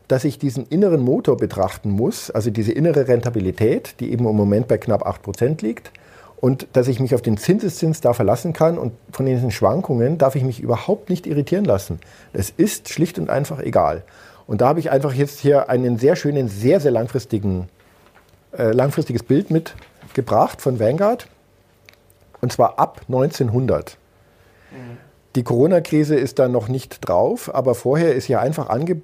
[0.09, 4.67] dass ich diesen inneren Motor betrachten muss, also diese innere Rentabilität, die eben im Moment
[4.69, 5.93] bei knapp 8% liegt,
[6.43, 10.35] und dass ich mich auf den Zinseszins da verlassen kann und von diesen Schwankungen darf
[10.35, 12.01] ich mich überhaupt nicht irritieren lassen.
[12.33, 14.03] Es ist schlicht und einfach egal.
[14.49, 17.69] Und da habe ich einfach jetzt hier einen sehr schönen, sehr, sehr langfristigen,
[18.59, 21.29] äh, langfristiges Bild mitgebracht von Vanguard.
[22.41, 23.97] Und zwar ab 1900.
[24.73, 24.97] Mhm.
[25.37, 29.01] Die Corona-Krise ist da noch nicht drauf, aber vorher ist ja einfach ange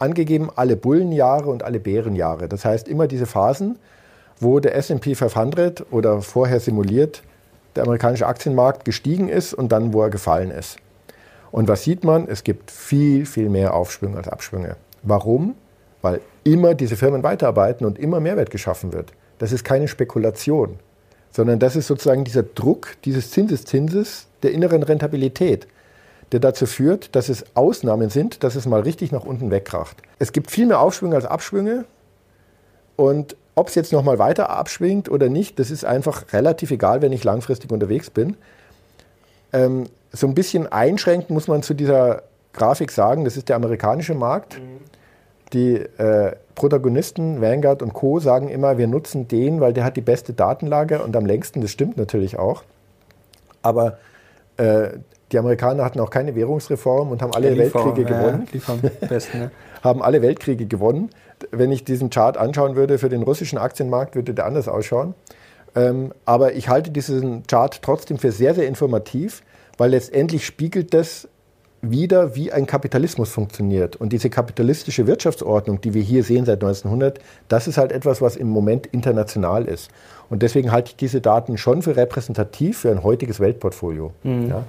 [0.00, 2.48] angegeben alle Bullenjahre und alle Bärenjahre.
[2.48, 3.78] Das heißt immer diese Phasen,
[4.40, 7.22] wo der SP 500 oder vorher simuliert
[7.76, 10.76] der amerikanische Aktienmarkt gestiegen ist und dann, wo er gefallen ist.
[11.52, 12.26] Und was sieht man?
[12.28, 14.76] Es gibt viel, viel mehr Aufschwünge als Abschwünge.
[15.02, 15.54] Warum?
[16.02, 19.12] Weil immer diese Firmen weiterarbeiten und immer Mehrwert geschaffen wird.
[19.38, 20.78] Das ist keine Spekulation,
[21.30, 25.66] sondern das ist sozusagen dieser Druck dieses Zinseszinses der inneren Rentabilität,
[26.32, 29.96] der dazu führt, dass es Ausnahmen sind, dass es mal richtig nach unten wegkracht.
[30.18, 31.84] Es gibt viel mehr Aufschwünge als Abschwünge
[32.96, 37.12] und ob es jetzt nochmal weiter abschwingt oder nicht, das ist einfach relativ egal, wenn
[37.12, 38.36] ich langfristig unterwegs bin.
[39.52, 44.14] Ähm, so ein bisschen einschränkend muss man zu dieser Grafik sagen, das ist der amerikanische
[44.14, 44.58] Markt.
[44.58, 44.80] Mhm.
[45.52, 50.00] Die äh, Protagonisten, Vanguard und Co., sagen immer, wir nutzen den, weil der hat die
[50.00, 52.62] beste Datenlage und am längsten, das stimmt natürlich auch.
[53.62, 53.98] Aber
[54.56, 54.90] äh,
[55.32, 58.48] die Amerikaner hatten auch keine Währungsreform und haben alle Weltkriege gewonnen.
[58.52, 59.50] Ja, besten, ne?
[59.82, 61.10] haben alle Weltkriege gewonnen
[61.50, 65.14] wenn ich diesen Chart anschauen würde für den russischen Aktienmarkt, würde der anders ausschauen.
[65.74, 69.42] Ähm, aber ich halte diesen Chart trotzdem für sehr, sehr informativ,
[69.78, 71.28] weil letztendlich spiegelt das
[71.82, 73.96] wieder, wie ein Kapitalismus funktioniert.
[73.96, 78.36] Und diese kapitalistische Wirtschaftsordnung, die wir hier sehen seit 1900, das ist halt etwas, was
[78.36, 79.90] im Moment international ist.
[80.28, 84.12] Und deswegen halte ich diese Daten schon für repräsentativ für ein heutiges Weltportfolio.
[84.22, 84.48] Mhm.
[84.48, 84.64] Ja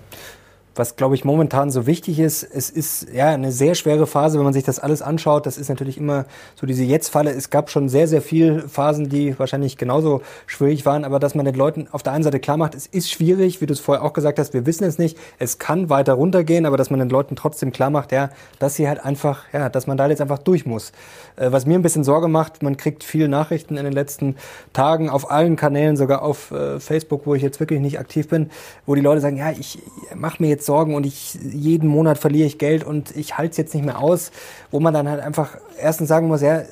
[0.76, 4.46] was, glaube ich, momentan so wichtig ist, es ist ja eine sehr schwere Phase, wenn
[4.46, 5.46] man sich das alles anschaut.
[5.46, 7.32] Das ist natürlich immer so diese Jetzt-Falle.
[7.32, 11.46] Es gab schon sehr, sehr viele Phasen, die wahrscheinlich genauso schwierig waren, aber dass man
[11.46, 14.04] den Leuten auf der einen Seite klar macht, es ist schwierig, wie du es vorher
[14.04, 17.10] auch gesagt hast, wir wissen es nicht, es kann weiter runtergehen, aber dass man den
[17.10, 18.30] Leuten trotzdem klar macht, ja,
[18.60, 20.94] dass sie halt einfach, ja, dass man da jetzt einfach durch muss.
[21.36, 24.38] Äh, was mir ein bisschen Sorge macht, man kriegt viele Nachrichten in den letzten
[24.72, 28.50] Tagen auf allen Kanälen, sogar auf äh, Facebook, wo ich jetzt wirklich nicht aktiv bin,
[28.86, 29.80] wo die Leute sagen, ja, ich
[30.16, 33.58] mache mir jetzt Sorgen und ich jeden Monat verliere ich Geld und ich halte es
[33.58, 34.32] jetzt nicht mehr aus,
[34.72, 36.64] wo man dann halt einfach erstens sagen muss, ja,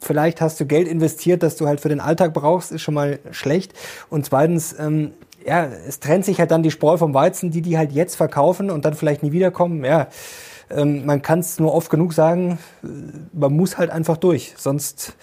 [0.00, 3.18] vielleicht hast du Geld investiert, das du halt für den Alltag brauchst, ist schon mal
[3.30, 3.74] schlecht.
[4.08, 5.12] Und zweitens, ähm,
[5.46, 8.70] ja, es trennt sich halt dann die Spreu vom Weizen, die die halt jetzt verkaufen
[8.70, 9.84] und dann vielleicht nie wiederkommen.
[9.84, 10.08] Ja,
[10.70, 12.86] ähm, man kann es nur oft genug sagen, äh,
[13.32, 15.14] man muss halt einfach durch, sonst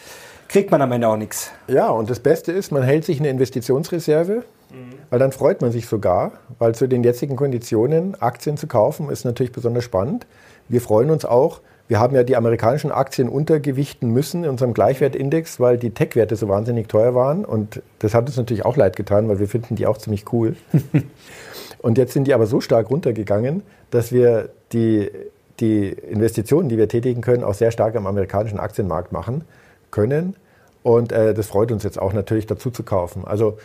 [0.48, 1.52] kriegt man am Ende auch nichts.
[1.68, 4.94] Ja, und das Beste ist, man hält sich eine Investitionsreserve, mhm.
[5.10, 9.26] weil dann freut man sich sogar, weil zu den jetzigen Konditionen Aktien zu kaufen ist
[9.26, 10.26] natürlich besonders spannend.
[10.70, 15.60] Wir freuen uns auch, wir haben ja die amerikanischen Aktien untergewichten müssen in unserem Gleichwertindex,
[15.60, 17.46] weil die Tech-Werte so wahnsinnig teuer waren.
[17.46, 20.58] Und das hat uns natürlich auch leid getan, weil wir finden die auch ziemlich cool.
[21.80, 25.10] und jetzt sind die aber so stark runtergegangen, dass wir die,
[25.62, 29.46] die Investitionen, die wir tätigen können, auch sehr stark am amerikanischen Aktienmarkt machen
[29.90, 30.36] können.
[30.84, 33.24] Und äh, das freut uns jetzt auch natürlich dazu zu kaufen.
[33.26, 33.58] Also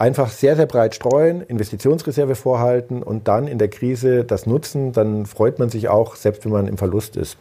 [0.00, 4.92] einfach sehr, sehr breit streuen, Investitionsreserve vorhalten und dann in der Krise das nutzen.
[4.92, 7.36] Dann freut man sich auch, selbst wenn man im Verlust ist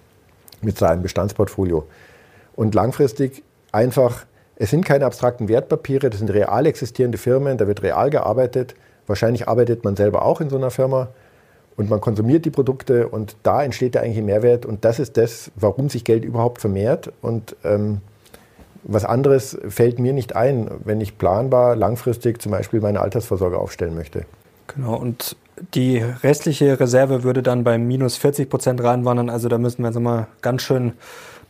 [0.62, 1.86] mit seinem Bestandsportfolio.
[2.58, 4.26] Und langfristig einfach,
[4.58, 8.76] es sind keine abstrakten Wertpapiere, das sind real existierende Firmen, da wird real gearbeitet.
[9.08, 11.08] Wahrscheinlich arbeitet man selber auch in so einer Firma
[11.78, 15.50] und man konsumiert die Produkte und da entsteht der eigentliche Mehrwert und das ist das,
[15.56, 18.02] warum sich Geld überhaupt vermehrt und ähm,
[18.84, 23.96] was anderes fällt mir nicht ein, wenn ich planbar langfristig zum Beispiel meine Altersvorsorge aufstellen
[23.96, 24.26] möchte.
[24.68, 25.36] Genau, und
[25.74, 29.30] die restliche Reserve würde dann bei minus 40 Prozent reinwandern.
[29.30, 30.94] Also da müssen wir jetzt mal ganz schön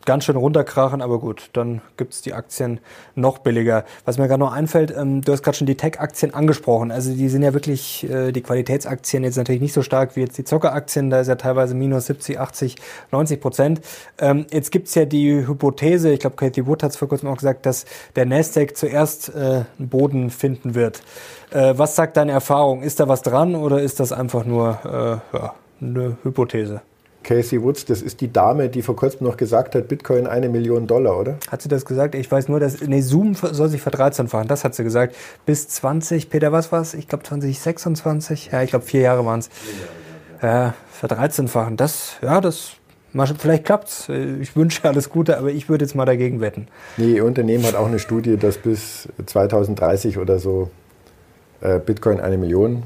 [0.10, 2.80] ganz schön runterkrachen, aber gut, dann gibt es die Aktien
[3.14, 3.86] noch billiger.
[4.06, 6.90] Was mir gerade noch einfällt, ähm, du hast gerade schon die Tech-Aktien angesprochen.
[6.90, 10.36] Also die sind ja wirklich, äh, die Qualitätsaktien jetzt natürlich nicht so stark wie jetzt
[10.40, 12.78] die Zockeraktien, da ist ja teilweise minus 70, 80,
[13.12, 13.82] 90 Prozent.
[14.18, 17.30] Ähm, jetzt gibt es ja die Hypothese, ich glaube, Cathy Wood hat es vor kurzem
[17.30, 21.04] auch gesagt, dass der Nasdaq zuerst äh, einen Boden finden wird.
[21.52, 22.82] Äh, was sagt deine Erfahrung?
[22.82, 26.82] Ist da was dran oder ist das einfach nur äh, ja, eine Hypothese?
[27.30, 30.88] Casey Woods, das ist die Dame, die vor kurzem noch gesagt hat, Bitcoin eine Million
[30.88, 31.38] Dollar, oder?
[31.52, 32.16] Hat sie das gesagt?
[32.16, 34.48] Ich weiß nur, dass nee, Zoom soll sich verdreizehnfachen.
[34.48, 35.16] Das hat sie gesagt.
[35.46, 36.96] Bis 20, Peter, was war's?
[36.96, 38.50] Ich glaube 2026.
[38.52, 39.52] Ja, ich glaube vier Jahre waren es.
[40.42, 41.78] Ja, verdreizehnfachen.
[41.78, 42.72] Das, ja, das
[43.38, 44.10] Vielleicht klappt's.
[44.10, 46.68] Ich wünsche alles Gute, aber ich würde jetzt mal dagegen wetten.
[46.98, 50.72] Nee, Ihr Unternehmen hat auch eine Studie, dass bis 2030 oder so
[51.62, 52.84] äh, Bitcoin eine Million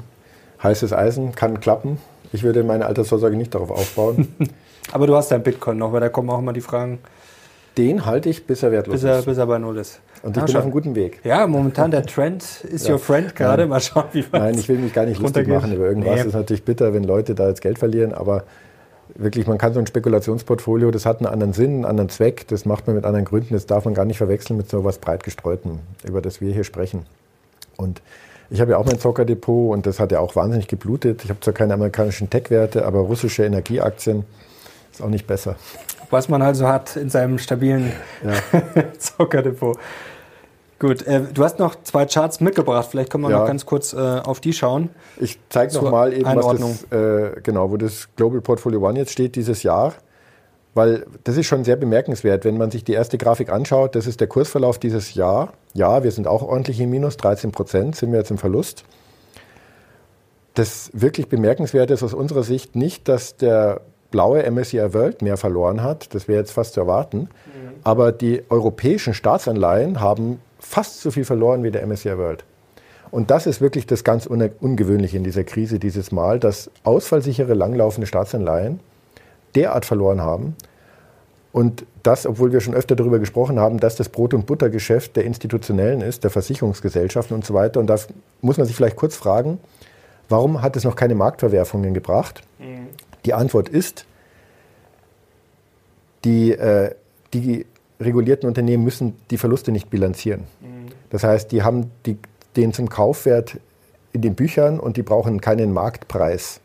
[0.62, 1.98] heißes Eisen kann klappen.
[2.34, 4.34] Ich würde meine Altersvorsorge nicht darauf aufbauen.
[4.92, 6.98] Aber du hast dein Bitcoin noch, weil da kommen auch immer die Fragen.
[7.78, 9.26] Den halte ich, bis er wertlos bis er, ist.
[9.26, 10.00] Bis er bei Null ist.
[10.24, 11.20] Und ich ah, bin auf einem guten Weg.
[11.22, 12.94] Ja, momentan der Trend ist ja.
[12.94, 13.68] your friend gerade.
[13.68, 16.16] Mal schauen, wie man Nein, ich will mich gar nicht lustig machen über irgendwas.
[16.16, 16.28] Es nee.
[16.30, 18.42] ist natürlich bitter, wenn Leute da jetzt Geld verlieren, aber
[19.14, 22.64] wirklich, man kann so ein Spekulationsportfolio, das hat einen anderen Sinn, einen anderen Zweck, das
[22.64, 25.22] macht man mit anderen Gründen, das darf man gar nicht verwechseln mit so etwas breit
[25.22, 27.06] gestreuten, über das wir hier sprechen.
[27.76, 28.02] Und
[28.50, 31.22] ich habe ja auch mein Zockerdepot und das hat ja auch wahnsinnig geblutet.
[31.24, 34.24] Ich habe zwar keine amerikanischen Tech-Werte, aber russische Energieaktien
[34.92, 35.56] ist auch nicht besser.
[36.10, 38.82] Was man also hat in seinem stabilen ja.
[38.98, 39.78] Zockerdepot.
[40.78, 42.88] Gut, äh, du hast noch zwei Charts mitgebracht.
[42.90, 43.38] Vielleicht können wir ja.
[43.38, 44.90] noch ganz kurz äh, auf die schauen.
[45.18, 49.12] Ich zeige noch mal eben, was das, äh, genau, wo das Global Portfolio One jetzt
[49.12, 49.94] steht dieses Jahr.
[50.74, 53.94] Weil das ist schon sehr bemerkenswert, wenn man sich die erste Grafik anschaut.
[53.94, 55.52] Das ist der Kursverlauf dieses Jahr.
[55.72, 58.84] Ja, wir sind auch ordentlich im Minus, 13 Prozent sind wir jetzt im Verlust.
[60.54, 65.82] Das wirklich Bemerkenswerte ist aus unserer Sicht nicht, dass der blaue MSCI World mehr verloren
[65.82, 66.14] hat.
[66.14, 67.18] Das wäre jetzt fast zu erwarten.
[67.18, 67.28] Mhm.
[67.82, 72.44] Aber die europäischen Staatsanleihen haben fast so viel verloren wie der MSCI World.
[73.10, 78.06] Und das ist wirklich das ganz Ungewöhnliche in dieser Krise dieses Mal, dass ausfallsichere, langlaufende
[78.06, 78.80] Staatsanleihen
[79.56, 80.56] derart verloren haben.
[81.52, 85.24] Und das, obwohl wir schon öfter darüber gesprochen haben, dass das Brot- und Buttergeschäft der
[85.24, 87.78] Institutionellen ist, der Versicherungsgesellschaften und so weiter.
[87.78, 87.96] Und da
[88.40, 89.60] muss man sich vielleicht kurz fragen,
[90.28, 92.42] warum hat es noch keine Marktverwerfungen gebracht?
[92.58, 92.88] Mhm.
[93.24, 94.04] Die Antwort ist,
[96.24, 96.92] die, äh,
[97.32, 97.66] die
[98.00, 100.40] regulierten Unternehmen müssen die Verluste nicht bilanzieren.
[100.60, 100.88] Mhm.
[101.10, 102.18] Das heißt, die haben die,
[102.56, 103.58] den zum Kaufwert
[104.12, 106.60] in den Büchern und die brauchen keinen Marktpreis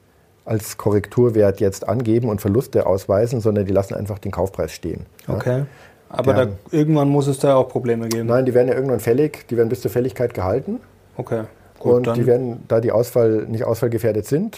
[0.49, 5.06] als Korrekturwert jetzt angeben und Verluste ausweisen, sondern die lassen einfach den Kaufpreis stehen.
[5.27, 5.65] Okay.
[6.10, 8.27] Aber da, irgendwann muss es da auch Probleme geben.
[8.27, 10.79] Nein, die werden ja irgendwann fällig, die werden bis zur Fälligkeit gehalten.
[11.17, 11.43] Okay.
[11.77, 12.15] Gut, und dann.
[12.15, 14.58] die werden, da die Ausfall nicht ausfallgefährdet sind,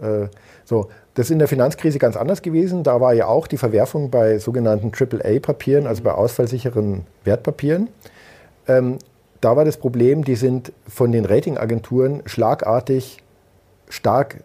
[0.00, 0.28] äh,
[0.64, 0.88] so.
[1.14, 2.84] Das ist in der Finanzkrise ganz anders gewesen.
[2.84, 7.88] Da war ja auch die Verwerfung bei sogenannten AAA-Papieren, also bei ausfallsicheren Wertpapieren.
[8.66, 8.96] Ähm,
[9.42, 13.18] da war das Problem, die sind von den Ratingagenturen schlagartig
[13.90, 14.42] stark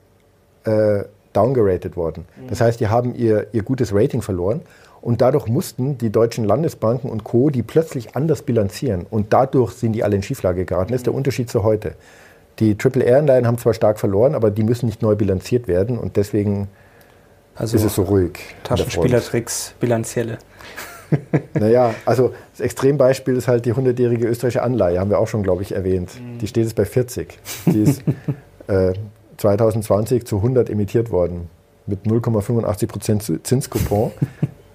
[0.68, 2.26] äh, downgeratet worden.
[2.50, 4.62] Das heißt, die haben ihr, ihr gutes Rating verloren
[5.02, 7.50] und dadurch mussten die deutschen Landesbanken und Co.
[7.50, 10.92] die plötzlich anders bilanzieren und dadurch sind die alle in Schieflage geraten.
[10.92, 11.94] Das ist der Unterschied zu heute.
[12.60, 16.68] Die Triple-R-Anleihen haben zwar stark verloren, aber die müssen nicht neu bilanziert werden und deswegen
[17.56, 18.40] also ist es so ruhig.
[18.64, 20.38] Taschenspielertricks, bilanzielle.
[21.54, 25.62] naja, also das Extrembeispiel ist halt die 100-jährige österreichische Anleihe, haben wir auch schon, glaube
[25.62, 26.12] ich, erwähnt.
[26.20, 26.40] Mhm.
[26.40, 27.40] Die steht jetzt bei 40.
[27.68, 28.04] Die ist
[28.68, 28.94] äh,
[29.38, 31.50] 2020 zu 100 emittiert worden
[31.86, 34.12] mit 0,85 Prozent Zinskupon.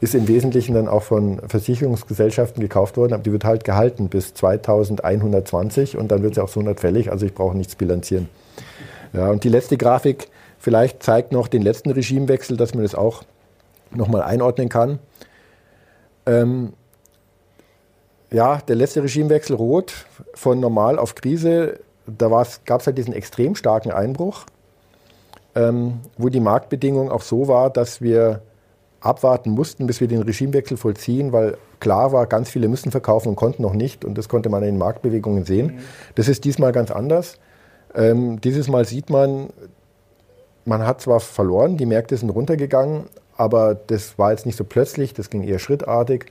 [0.02, 4.34] ist im Wesentlichen dann auch von Versicherungsgesellschaften gekauft worden, aber die wird halt gehalten bis
[4.34, 8.28] 2120 und dann wird sie auch so 100 fällig, also ich brauche nichts bilanzieren.
[9.12, 10.26] Ja, und die letzte Grafik
[10.58, 13.22] vielleicht zeigt noch den letzten Regimewechsel, dass man das auch
[13.92, 14.98] nochmal einordnen kann.
[16.26, 16.72] Ähm,
[18.32, 23.54] ja, der letzte Regimewechsel rot von normal auf Krise, da gab es halt diesen extrem
[23.54, 24.46] starken Einbruch,
[25.54, 28.42] ähm, wo die Marktbedingung auch so war, dass wir
[29.00, 33.36] abwarten mussten, bis wir den Regimewechsel vollziehen, weil klar war, ganz viele müssen verkaufen und
[33.36, 34.04] konnten noch nicht.
[34.04, 35.66] Und das konnte man in den Marktbewegungen sehen.
[35.66, 35.78] Mhm.
[36.14, 37.38] Das ist diesmal ganz anders.
[37.94, 39.50] Ähm, dieses Mal sieht man,
[40.64, 45.14] man hat zwar verloren, die Märkte sind runtergegangen, aber das war jetzt nicht so plötzlich,
[45.14, 46.26] das ging eher schrittartig.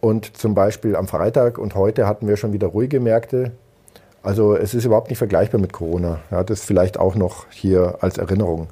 [0.00, 3.52] Und zum Beispiel am Freitag und heute hatten wir schon wieder ruhige Märkte.
[4.22, 6.20] Also es ist überhaupt nicht vergleichbar mit Corona.
[6.30, 8.68] Ja, das vielleicht auch noch hier als Erinnerung.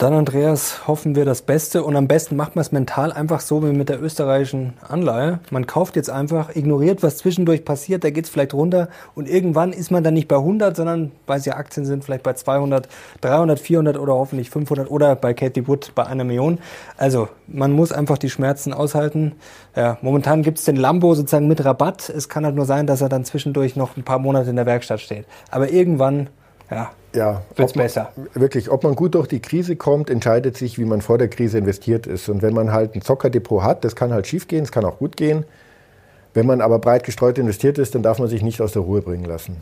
[0.00, 3.62] Dann, Andreas, hoffen wir das Beste und am besten macht man es mental einfach so
[3.62, 5.40] wie mit der österreichischen Anleihe.
[5.50, 9.74] Man kauft jetzt einfach, ignoriert, was zwischendurch passiert, da geht es vielleicht runter und irgendwann
[9.74, 12.88] ist man dann nicht bei 100, sondern, weil es ja Aktien sind, vielleicht bei 200,
[13.20, 16.60] 300, 400 oder hoffentlich 500 oder bei Katie Wood bei einer Million.
[16.96, 19.32] Also, man muss einfach die Schmerzen aushalten.
[19.76, 22.08] Ja, momentan gibt es den Lambo sozusagen mit Rabatt.
[22.08, 24.64] Es kann halt nur sein, dass er dann zwischendurch noch ein paar Monate in der
[24.64, 25.26] Werkstatt steht.
[25.50, 26.30] Aber irgendwann
[26.70, 28.12] ja, ja wird besser.
[28.34, 31.58] Wirklich, ob man gut durch die Krise kommt, entscheidet sich, wie man vor der Krise
[31.58, 32.28] investiert ist.
[32.28, 34.98] Und wenn man halt ein Zockerdepot hat, das kann halt schief gehen, es kann auch
[34.98, 35.44] gut gehen.
[36.32, 39.02] Wenn man aber breit gestreut investiert ist, dann darf man sich nicht aus der Ruhe
[39.02, 39.56] bringen lassen.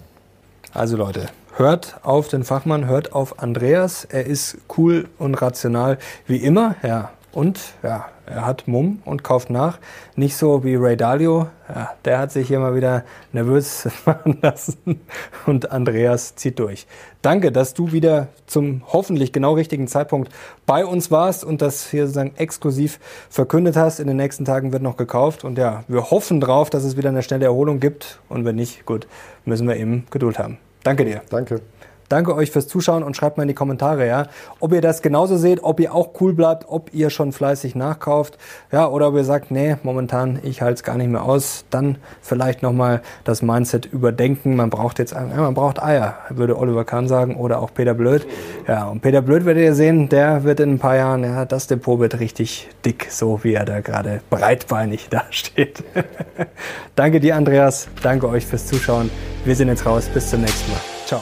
[0.75, 4.05] Also Leute, hört auf den Fachmann, hört auf Andreas.
[4.05, 6.77] Er ist cool und rational wie immer.
[6.83, 9.79] Ja, und ja, er hat Mumm und kauft nach.
[10.17, 11.47] Nicht so wie Ray Dalio.
[11.73, 15.01] Ja, der hat sich hier mal wieder nervös machen lassen.
[15.47, 16.89] Und Andreas zieht durch.
[17.23, 20.33] Danke, dass du wieder zum hoffentlich genau richtigen Zeitpunkt
[20.67, 22.99] bei uns warst und das hier sozusagen exklusiv
[23.31, 24.01] verkündet hast.
[24.01, 25.45] In den nächsten Tagen wird noch gekauft.
[25.45, 28.19] Und ja, wir hoffen drauf, dass es wieder eine schnelle Erholung gibt.
[28.29, 29.07] Und wenn nicht, gut,
[29.45, 30.59] müssen wir eben Geduld haben.
[30.83, 31.23] Danke dir.
[31.31, 31.61] Danke.
[32.09, 34.27] Danke euch fürs Zuschauen und schreibt mal in die Kommentare, ja,
[34.61, 38.39] ob ihr das genauso seht, ob ihr auch cool bleibt, ob ihr schon fleißig nachkauft,
[38.73, 41.99] ja, oder ob ihr sagt, nee, momentan ich halte es gar nicht mehr aus, dann
[42.21, 44.57] vielleicht nochmal das Mindset überdenken.
[44.57, 48.27] Man braucht jetzt, ja, man braucht Eier, würde Oliver Kahn sagen, oder auch Peter Blöd.
[48.67, 51.67] Ja, und Peter Blöd werdet ihr sehen, der wird in ein paar Jahren, ja, das
[51.67, 55.85] Depot wird richtig dick, so wie er da gerade breitbeinig dasteht.
[56.95, 57.89] danke dir, Andreas.
[58.03, 59.11] Danke euch fürs Zuschauen.
[59.45, 60.09] Wir sind jetzt raus.
[60.13, 60.81] Bis zum nächsten Mal.
[61.07, 61.21] Ciao.